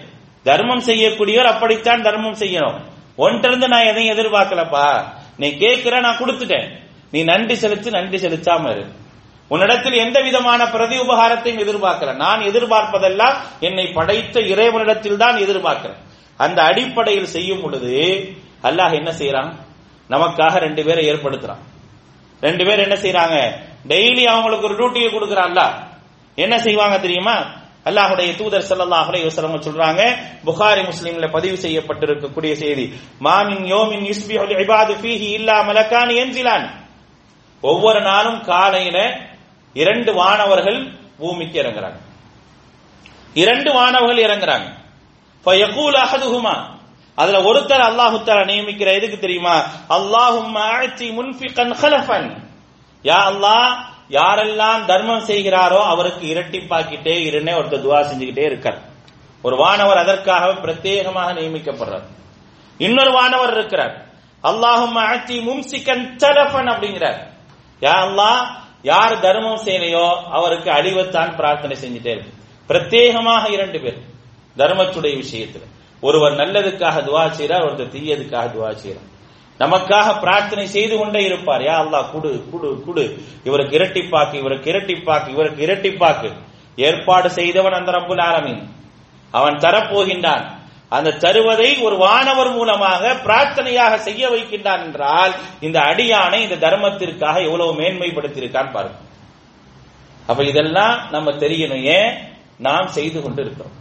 தர்மம் 0.43 0.83
செய்யக்கூடியவர் 0.83 1.43
அப்படித்தான் 1.43 2.01
தர்மம் 2.01 2.37
செய்யணும். 2.37 2.79
ஒன்றிருந்து 3.15 3.67
நான் 3.67 3.85
எதையும் 3.85 4.17
எதிர்பார்க்கலப்பா. 4.17 5.03
நீ 5.37 5.57
கேட்கிற 5.57 5.99
நான் 5.99 6.17
கொடுத்துட்டேன். 6.17 6.69
நீ 7.11 7.23
நன்றி 7.23 7.55
செலுத்து 7.55 7.91
நன்றி 7.91 8.27
செலுத்தாம 8.27 8.71
இரு. 8.71 8.85
உன்னிடத்தில் 9.51 9.97
எந்த 10.05 10.17
விதமான 10.27 10.62
பிரதி 10.73 10.95
உபகாரத்தையும் 11.03 11.62
எதிர்பார்க்கிறேன் 11.63 12.21
நான் 12.25 12.41
எதிர்பார்ப்பதெல்லாம் 12.49 13.36
என்னை 13.67 13.86
படைத்த 13.97 14.36
இறைவனிடத்தில் 14.53 15.21
தான் 15.23 15.38
எதிர்பார்க்கிறேன். 15.45 15.99
அந்த 16.39 16.60
அடிப்படையில் 16.69 17.34
செய்யும் 17.36 17.62
பொழுது 17.63 17.91
அல்லாஹ் 18.67 18.93
என்ன 18.99 19.12
செய்யறான் 19.19 19.51
நமக்காக 20.10 20.53
ரெண்டு 20.65 20.81
பேரை 20.88 21.03
ஏற்படுத்துறான். 21.12 21.62
ரெண்டு 22.41 22.63
பேர் 22.67 22.84
என்ன 22.86 22.95
செய்யறாங்க 23.03 23.36
டெய்லி 23.91 24.23
அவங்களுக்கு 24.34 24.67
ஒரு 24.69 24.77
டியூட்டியை 24.79 25.10
கொடுக்கறான்ல 25.12 25.62
என்ன 26.38 26.55
செய்வாங்க 26.65 26.95
தெரியுமா? 27.05 27.36
அல்லாஹுடைய 27.89 28.29
தூதர் 28.39 28.67
ஸல்லல்லாஹு 28.69 29.10
அலைஹி 29.12 29.29
சொல்றாங்க 29.67 30.01
புகாரி 30.47 30.81
முஸ்லீம்ல 30.89 31.27
பதிவு 31.36 31.58
செய்யப்பட்டிருக்கக்கூடிய 31.65 32.53
செய்தி 32.63 32.86
மாமின் 33.25 33.65
யோமின் 33.73 34.05
இஸ்பி 34.13 34.36
இபாது 34.63 34.93
ஃபீஹி 35.01 35.27
இல்லா 35.39 35.58
மலக்கான் 35.69 36.13
யன்சிலான் 36.19 36.65
ஒவ்வொரு 37.63 38.01
நாளும் 38.10 38.39
காலையில 38.51 38.97
இரண்டு 39.81 40.11
வானவர்கள் 40.13 40.79
பூமிக்கு 41.19 41.57
இறங்குறாங்க. 41.63 41.99
இரண்டு 43.33 43.69
வானவர்கள் 43.73 44.21
இறங்குறாங்க. 44.27 44.67
ஃபயகூல் 45.45 45.97
அஹதுஹுமா 46.05 46.55
அதுல 47.21 47.38
ஒருத்தர் 47.49 47.83
அல்லாஹு 47.89 48.17
தஆலா 48.27 48.45
நியமிக்கிற 48.51 48.89
எதுக்கு 48.99 49.17
தெரியுமா? 49.19 49.55
அல்லாஹும் 49.97 50.55
அஅதி 50.67 51.07
முன்ஃபிகன் 51.17 51.73
ஹலஃபன். 51.81 52.29
யா 53.03 53.19
அல்லாஹ் 53.31 53.69
யாரெல்லாம் 54.09 54.81
தர்மம் 54.85 55.27
செய்கிறாரோ 55.29 55.79
அவருக்கு 55.93 56.25
இரட்டிப்பாக்கிட்டே 56.33 57.15
இருன்னே 57.29 57.53
ஒருத்தர் 57.59 57.85
துவா 57.85 57.99
செஞ்சுக்கிட்டே 58.09 58.45
இருக்கார். 58.45 58.79
ஒரு 59.41 59.55
வானவர் 59.55 59.97
அதற்காக 59.97 60.45
பிரத்யேகமாக 60.63 61.29
நியமிக்கப்படுறார். 61.39 62.05
இன்னொரு 62.77 63.11
வானவர் 63.11 63.53
இருக்கிறார். 63.57 63.95
அல்லாஹும் 64.43 64.95
அத்தி 64.95 65.38
மும்சிக்கன் 65.47 66.05
சலஃபன் 66.21 66.69
அப்படிங்கிறார். 66.73 67.19
யா 67.81 67.95
அல்லாஹ் 68.05 68.39
யார் 68.86 69.19
தர்மம் 69.19 69.63
செய்யலையோ 69.65 70.15
அவருக்கு 70.24 70.71
அழிவைத்தான் 70.71 71.36
பிரார்த்தனை 71.36 71.78
செஞ்சுட்டே 71.82 72.12
இருக்கு. 72.12 72.34
பிரத்யேகமாக 72.67 73.52
இரண்டு 73.52 73.80
பேர். 73.80 73.98
தர்மத்துடைய 74.58 75.24
விஷயத்துல. 75.24 75.63
ஒருவர் 76.02 76.32
நல்லதுக்காக 76.32 76.98
துவா 77.04 77.30
செய்கிறார் 77.30 77.63
ஒருத்தர் 77.63 77.93
தீயதுக்காக 77.93 78.52
துவா 78.52 78.71
செய்கிறார் 78.74 79.13
நமக்காக 79.60 80.19
பிரார்த்தனை 80.19 80.65
செய்து 80.65 80.98
கொண்டே 80.98 81.24
இருப்பார். 81.24 81.62
யா 81.62 81.78
அல்லாஹ் 81.84 82.12
குடு 82.12 82.43
குடு 82.52 82.82
குடு. 82.86 83.24
இவருக்கு 83.43 83.78
இரட்டிப்பாக்கு 83.78 84.34
இவருக்கு 84.34 84.71
இரட்டிப்பாக்கு 84.71 85.28
இவருக்கு 85.28 85.65
இரட்டிப்பாக்கு. 85.65 86.32
ஏற்பாடு 86.76 87.30
செய்தவன் 87.30 87.74
அந்த 87.74 87.91
ரப்புல் 87.91 88.21
ஆலமீன். 88.21 88.63
அவன் 89.32 89.54
தரப்போகின்றான். 89.54 90.45
அந்த 90.89 91.10
தருவதை 91.10 91.82
ஒரு 91.82 91.98
வானவர் 91.98 92.52
மூலமாக 92.52 93.13
பிரார்த்தனையாக 93.13 93.95
செய்ய 93.95 94.30
வைக்கின்றான் 94.30 94.84
என்றால் 94.84 95.36
இந்த 95.60 95.80
அடியானை 95.80 96.50
இந்த 96.50 96.67
தர்மத்திற்காக 96.67 97.43
எவ்வளவு 97.43 97.74
மேன்மைப்படுத்தியிருக்கான் 97.74 98.71
பாருங்க. 98.71 98.98
அப்ப 100.28 100.43
இதெல்லாம் 100.43 101.10
நம்ம 101.12 101.32
தெரியணும். 101.32 101.84
ஏன்? 101.84 102.17
நாம் 102.58 102.88
செய்து 102.88 103.21
கொண்டு 103.21 103.41
இருக்கிறோம் 103.41 103.71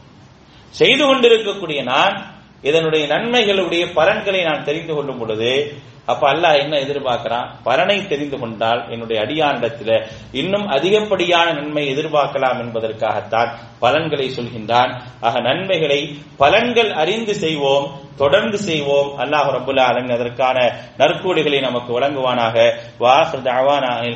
செய்து 0.71 1.07
கொண்டிருக்கக்கூடிய 1.07 1.83
நான் 1.83 2.35
இதனுடைய 2.63 3.07
நன்மைகளுடைய 3.07 3.93
பலன்களை 3.95 4.43
நான் 4.43 4.65
தெரிந்து 4.65 4.95
கொள்ளும் 4.95 5.19
பொழுது 5.19 5.77
அப்ப 6.07 6.33
அல்லாஹ் 6.33 6.59
என்ன 6.59 6.79
எதிர்பார்க்கிறான்? 6.79 7.51
பலனை 7.63 8.07
தெரிந்து 8.07 8.39
கொண்டால் 8.39 8.91
என்னுடைய 8.91 9.23
அடியானிடத்துல 9.23 10.07
இன்னும் 10.33 10.67
அதிகப்படியான 10.67 11.53
நன்மை 11.53 11.97
எதிர்பார்க்கலாம் 11.97 12.59
என்பதற்காகத்தான் 12.59 13.49
பலன்களை 13.79 14.31
சொல்கின்றான். 14.37 15.01
ஆக 15.21 15.41
நன்மைகளை 15.41 16.19
பலன்கள் 16.39 16.93
அறிந்து 16.93 17.35
செய்வோம் 17.35 17.91
தொடர்ந்து 18.17 18.59
செய்வோம். 18.59 19.19
அல்லாஹ் 19.19 19.53
ரபுல்லா 19.57 19.87
அலன் 19.87 20.11
அதற்கான 20.11 20.73
நற்கூடுகளை 20.99 21.61
நமக்கு 21.61 22.01
வழங்குவானாக. 22.01 22.73
வாஹர் 23.01 23.43
தவானா 23.43 24.13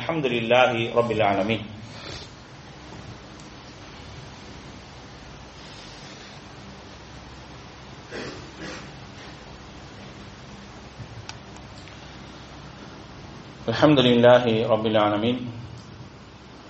ரபில் 0.95 1.23
ஆலமீன். 1.23 1.65
الحمد 13.68 13.98
لله 14.00 14.44
رب 14.64 14.86
العالمين 14.86 15.36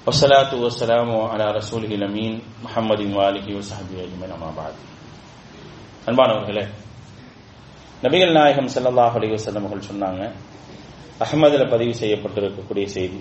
والصلاة 0.06 0.52
والسلام 0.54 1.10
على 1.32 1.46
رسوله 1.52 1.90
الأمين 1.90 2.32
محمد 2.62 3.00
وآله 3.10 3.46
وصحبه 3.48 3.96
أجمعين 4.00 4.32
أما 4.32 4.50
بعد 4.52 4.74
அன்பானவர்களே 6.04 6.64
நபிகள் 8.02 8.34
நாயகம் 8.38 8.68
ஸல்லல்லாஹு 8.72 9.14
அலைஹி 9.18 9.32
வஸல்லம் 9.34 9.64
அவர்கள் 9.64 9.88
சொன்னாங்க 9.90 10.22
அஹ்மதுல 11.20 11.64
பதிவு 11.72 11.92
செய்யப்பட்டிருக்கக்கூடிய 12.00 12.86
செய்தி 12.96 13.20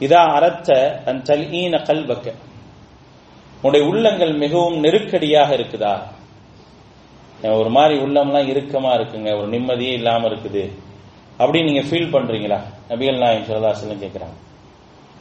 இதா 0.00 0.22
அரத்த 0.36 0.68
அன் 1.10 1.22
தல்ஈன 1.28 1.74
கல்பக்க 1.88 2.26
உன்னுடைய 3.56 3.82
உள்ளங்கள் 3.90 4.34
மிகவும் 4.44 4.78
நெருக்கடியாக 4.84 5.50
இருக்குதா 5.58 5.94
ஒரு 7.58 7.70
மாதிரி 7.76 7.94
உள்ளம்லாம் 8.04 8.50
இறுக்கமா 8.52 8.92
இருக்குங்க 8.98 9.30
ஒரு 9.40 9.48
நிம்மதியே 9.54 9.92
இல்லாம 10.00 10.22
இருக்குது 10.30 10.64
அப்படின்னு 11.38 11.68
நீங்க 11.70 11.84
ஃபீல் 11.88 12.12
பண்றீங்களா 12.14 12.60
நபிகள் 12.93 13.17
நாயம் 13.17 13.43
சொல்லதாசலம் 13.43 14.01
கேட்கிறாங்க 14.03 14.37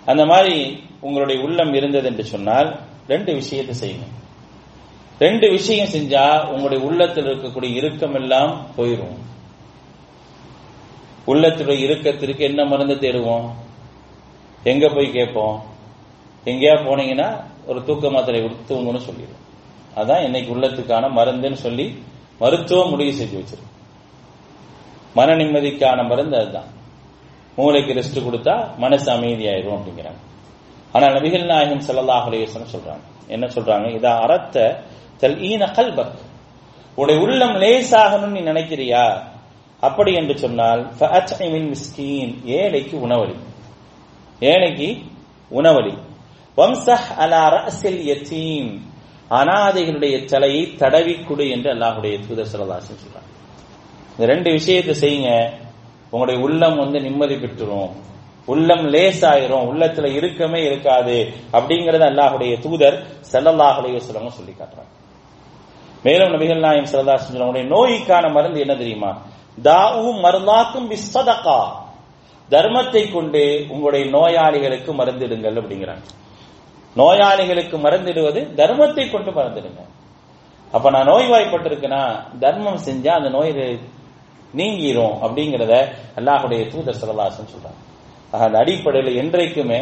அந்த 0.05 0.27
மாதிரி 0.27 0.79
உங்களுடைய 1.01 1.43
உள்ளம் 1.43 1.75
இருந்தது 1.75 2.07
என்று 2.07 2.25
சொன்னால் 2.25 2.79
ரெண்டு 3.09 3.35
விஷயத்தை 3.35 3.75
செய்யுங்க. 3.81 4.09
ரெண்டு 5.19 5.51
விஷயம் 5.51 5.87
செஞ்சா 5.87 6.47
உங்களுடைய 6.47 6.85
உள்ளத்தில் 6.85 7.25
இருக்கக்கூடிய 7.25 7.75
இறுக்கம் 7.75 8.15
எல்லாம் 8.15 8.67
போயிடும் 8.77 9.19
உள்ளத்துடைய 11.27 11.79
இறுக்கத்திற்கு 11.79 12.45
என்ன 12.45 12.65
மருந்து 12.65 12.95
தேடுவோம்? 12.95 13.51
எங்க 14.65 14.89
போய் 14.89 15.11
கேட்போம்? 15.11 15.63
எங்கேயா 16.45 16.75
போனீங்கன்னா 16.87 17.45
ஒரு 17.67 17.85
தூக்க 17.85 18.11
மாத்திரை 18.11 18.41
கொடுத்து 18.41 18.75
தூங்கணும்னு 18.75 19.29
அதான் 19.97 20.25
இன்னைக்கு 20.25 20.57
உள்ளத்துக்கான 20.57 21.11
மருந்துன்னு 21.19 21.53
சொல்லி 21.53 22.03
மருத்துவம் 22.39 22.91
முடிவு 22.91 23.25
செஞ்சு 23.25 23.41
வச்சிருக்கோம். 23.41 23.71
மன 25.15 25.35
நிம்மதிக்கான 25.35 26.09
மருந்து 26.09 26.37
அதுதான். 26.37 26.81
மூளைக்கு 27.57 27.93
ரெஸ்ட் 28.01 28.21
கொடுத்தா 28.27 28.55
மனசு 28.83 29.09
அமைதியாயிரும் 29.13 29.77
அப்படிங்கிறாங்க. 29.79 30.21
ஆனா 30.95 31.07
நபிகள் 31.17 31.45
நாயகம் 31.51 31.85
ஸல்லல்லாஹு 31.89 32.27
அலைஹி 32.31 32.47
சொல்றாங்க. 32.75 33.03
என்ன 33.35 33.47
சொல்றாங்க? 33.47 33.87
இதா 33.99 34.13
அறத்த 34.25 34.57
தல் 35.21 35.39
ஈன 35.51 35.63
கல்பக். 35.79 36.19
உடைய 37.01 37.21
உள்ளம் 37.25 37.57
லேசாகணும்னு 37.63 38.37
நீ 38.37 38.43
நினைக்கிறியா? 38.51 39.05
அப்படி 39.81 40.13
என்று 40.21 40.35
சொன்னால் 40.39 40.83
மிஸ்கீன். 41.73 42.33
ஏழைக்கு 42.59 42.97
உணவளி 43.07 43.37
ஏழைக்கு 44.51 44.89
உணவளி 45.59 45.95
வம்சஹ் 46.59 47.09
அலா 47.23 47.41
ரஅஸில் 47.57 48.03
யதீம் 48.11 48.71
அனாதைகளுடைய 49.39 50.15
தலையை 50.33 50.63
தடவி 50.83 51.15
கொடு 51.29 51.45
என்று 51.55 51.69
அல்லாஹுடைய 51.75 52.15
தூதர் 52.27 52.51
ஸல்லல்லாஹு 52.53 52.83
சொல்றாங்க. 52.89 53.31
இந்த 54.15 54.25
ரெண்டு 54.33 54.49
விஷயத்தை 54.59 54.95
செய்யுங்க. 55.03 55.31
உங்களுடைய 56.13 56.37
உள்ளம் 56.47 56.79
வந்து 56.83 56.99
நிம்மதி 57.01 57.37
பெற்றுரும். 57.37 57.91
உள்ளம் 58.53 58.85
லேசாயிரும். 58.95 59.67
உள்ளத்துல 59.71 60.07
இருக்கமே 60.19 60.61
இருக்காது. 60.69 61.17
அப்படிங்கறத 61.57 62.05
அல்லாஹுடைய 62.11 62.53
தூதர் 62.65 62.97
ஸல்லல்லாஹு 63.33 63.79
அலைஹி 63.81 64.01
சொல்லி 64.39 64.55
காட்டுறாங்க. 64.61 64.93
மேலும் 66.07 66.33
நபிகள் 66.35 66.65
நாயம் 66.67 66.89
ஸல்லல்லாஹு 66.91 67.19
அலைஹி 67.19 67.39
உங்களுடைய 67.39 67.67
நோய்க்கான 67.75 68.25
மருந்து 68.29 68.61
என்ன 68.61 68.75
தெரியுமா? 68.75 69.11
தாவு 69.63 70.11
மருந்தாக்கும் 70.25 70.89
பிஸ்ஸதகா 70.91 71.61
தர்மத்தை 72.51 73.03
கொண்டு 73.13 73.43
உங்களுடைய 73.71 74.05
நோயாளிகளுக்கு 74.17 74.91
மருந்திடுங்கள் 75.01 75.59
அப்படிங்கிறாங்க. 75.61 76.05
நோயாளிகளுக்கு 76.97 77.77
மருந்திடுவது 77.79 78.41
தர்மத்தை 78.61 79.05
கொண்டு 79.11 79.31
மருந்திடுங்க 79.31 79.83
அப்ப 80.73 80.91
நான் 80.91 81.09
நோய்வாய்ப்பட்டிருக்கேன்னா 81.13 82.03
தர்மம் 82.41 82.85
செஞ்சா 82.87 83.13
அந்த 83.19 83.29
நோய் 83.29 83.53
நீங்கிரும் 84.61 85.15
அப்படிங்கிறத 85.25 85.75
அல்லாஹுடைய 86.19 86.63
தூதர் 86.73 87.01
சரலாசன் 87.01 87.53
சொல்றாங்க. 87.53 87.81
அந்த 88.47 88.57
அடிப்படையில் 88.63 89.19
என்றைக்குமே 89.23 89.81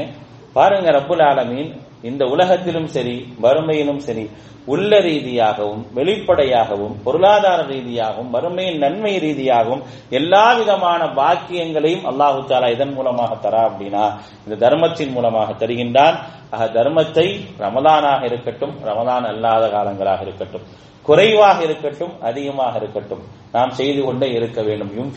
பாருங்க 0.56 0.90
ரப்புல் 0.98 1.24
ஆலமீன் 1.30 1.70
இந்த 2.08 2.22
உலகத்திலும் 2.34 2.88
சரி 2.94 3.16
வறுமையிலும் 3.44 4.00
சரி 4.06 4.24
உள்ள 4.72 4.92
ரீதியாகவும் 5.06 5.82
வெளிப்படையாகவும் 5.96 6.94
பொருளாதார 7.04 7.60
ரீதியாகவும் 7.70 8.32
வறுமையின் 8.34 8.80
நன்மை 8.84 9.12
ரீதியாகவும் 9.24 9.82
எல்லா 10.18 10.42
விதமான 10.58 11.02
பாக்கியங்களையும் 11.20 12.04
அல்லாஹு 12.10 12.40
தாலா 12.50 12.68
இதன் 12.76 12.94
மூலமாக 12.98 13.32
தரா 13.44 13.62
அப்படின்னா 13.68 14.04
இந்த 14.44 14.56
தர்மத்தின் 14.64 15.14
மூலமாக 15.16 15.54
தருகின்றான். 15.62 16.18
ஆக 16.54 16.64
தர்மத்தை 16.78 17.26
ரமதானாக 17.64 18.22
இருக்கட்டும் 18.30 18.74
ரமதான் 18.90 19.26
அல்லாத 19.32 19.64
காலங்களாக 19.76 20.22
இருக்கட்டும். 20.26 20.66
குறைவாக 21.06 21.58
இருக்கட்டும் 21.62 22.14
அதிகமாக 22.28 22.74
இருக்கட்டும். 22.80 23.22
நாம் 23.52 23.70
செய்து 23.70 24.00
கொண்டே 24.04 24.28
இருக்க 24.38 24.60
வேண்டும். 24.62 24.92
யும் 24.98 25.12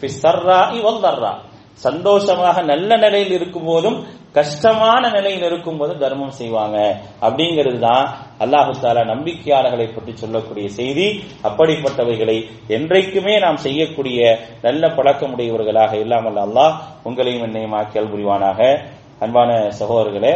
ஃபிஸ் 0.00 0.22
தர்ரா 0.24 1.32
சந்தோஷமாக 1.86 2.62
நல்ல 2.62 2.96
நிலையில் 2.96 3.34
இருக்கும் 3.36 3.64
போதும் 3.64 3.96
கஷ்டமான 4.32 5.02
நிலையில் 5.10 5.46
இருக்கும் 5.48 5.78
போது 5.80 5.92
தர்மம் 5.98 6.34
செய்வாங்க. 6.40 6.76
அப்படிங்கிறது 7.26 7.78
தான் 7.78 8.04
அல்லாஹு 8.44 8.74
தாலா 8.82 9.02
நம்பிக்கையாளர்களை 9.12 9.86
பற்றி 9.94 10.12
சொல்லக்கூடிய 10.16 10.66
செய்தி. 10.68 11.06
அப்படிப்பட்டவைகளை 11.48 12.36
என்றைக்குமே 12.76 13.34
நாம் 13.44 13.62
செய்யக்கூடிய 13.66 14.20
நல்ல 14.62 14.92
பழக்கமுடையவர்களாக 14.98 15.92
இல்லாமல் 16.04 16.40
அல்லாஹ் 16.46 16.76
உங்களையும் 17.08 17.46
என்னையும் 17.48 17.76
ஆக்கியல் 17.80 18.12
புரிவானாக 18.12 18.60
அன்பான 19.24 19.50
சகோதரர்களே 19.80 20.34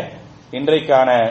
இன்றைக்கான 0.53 1.11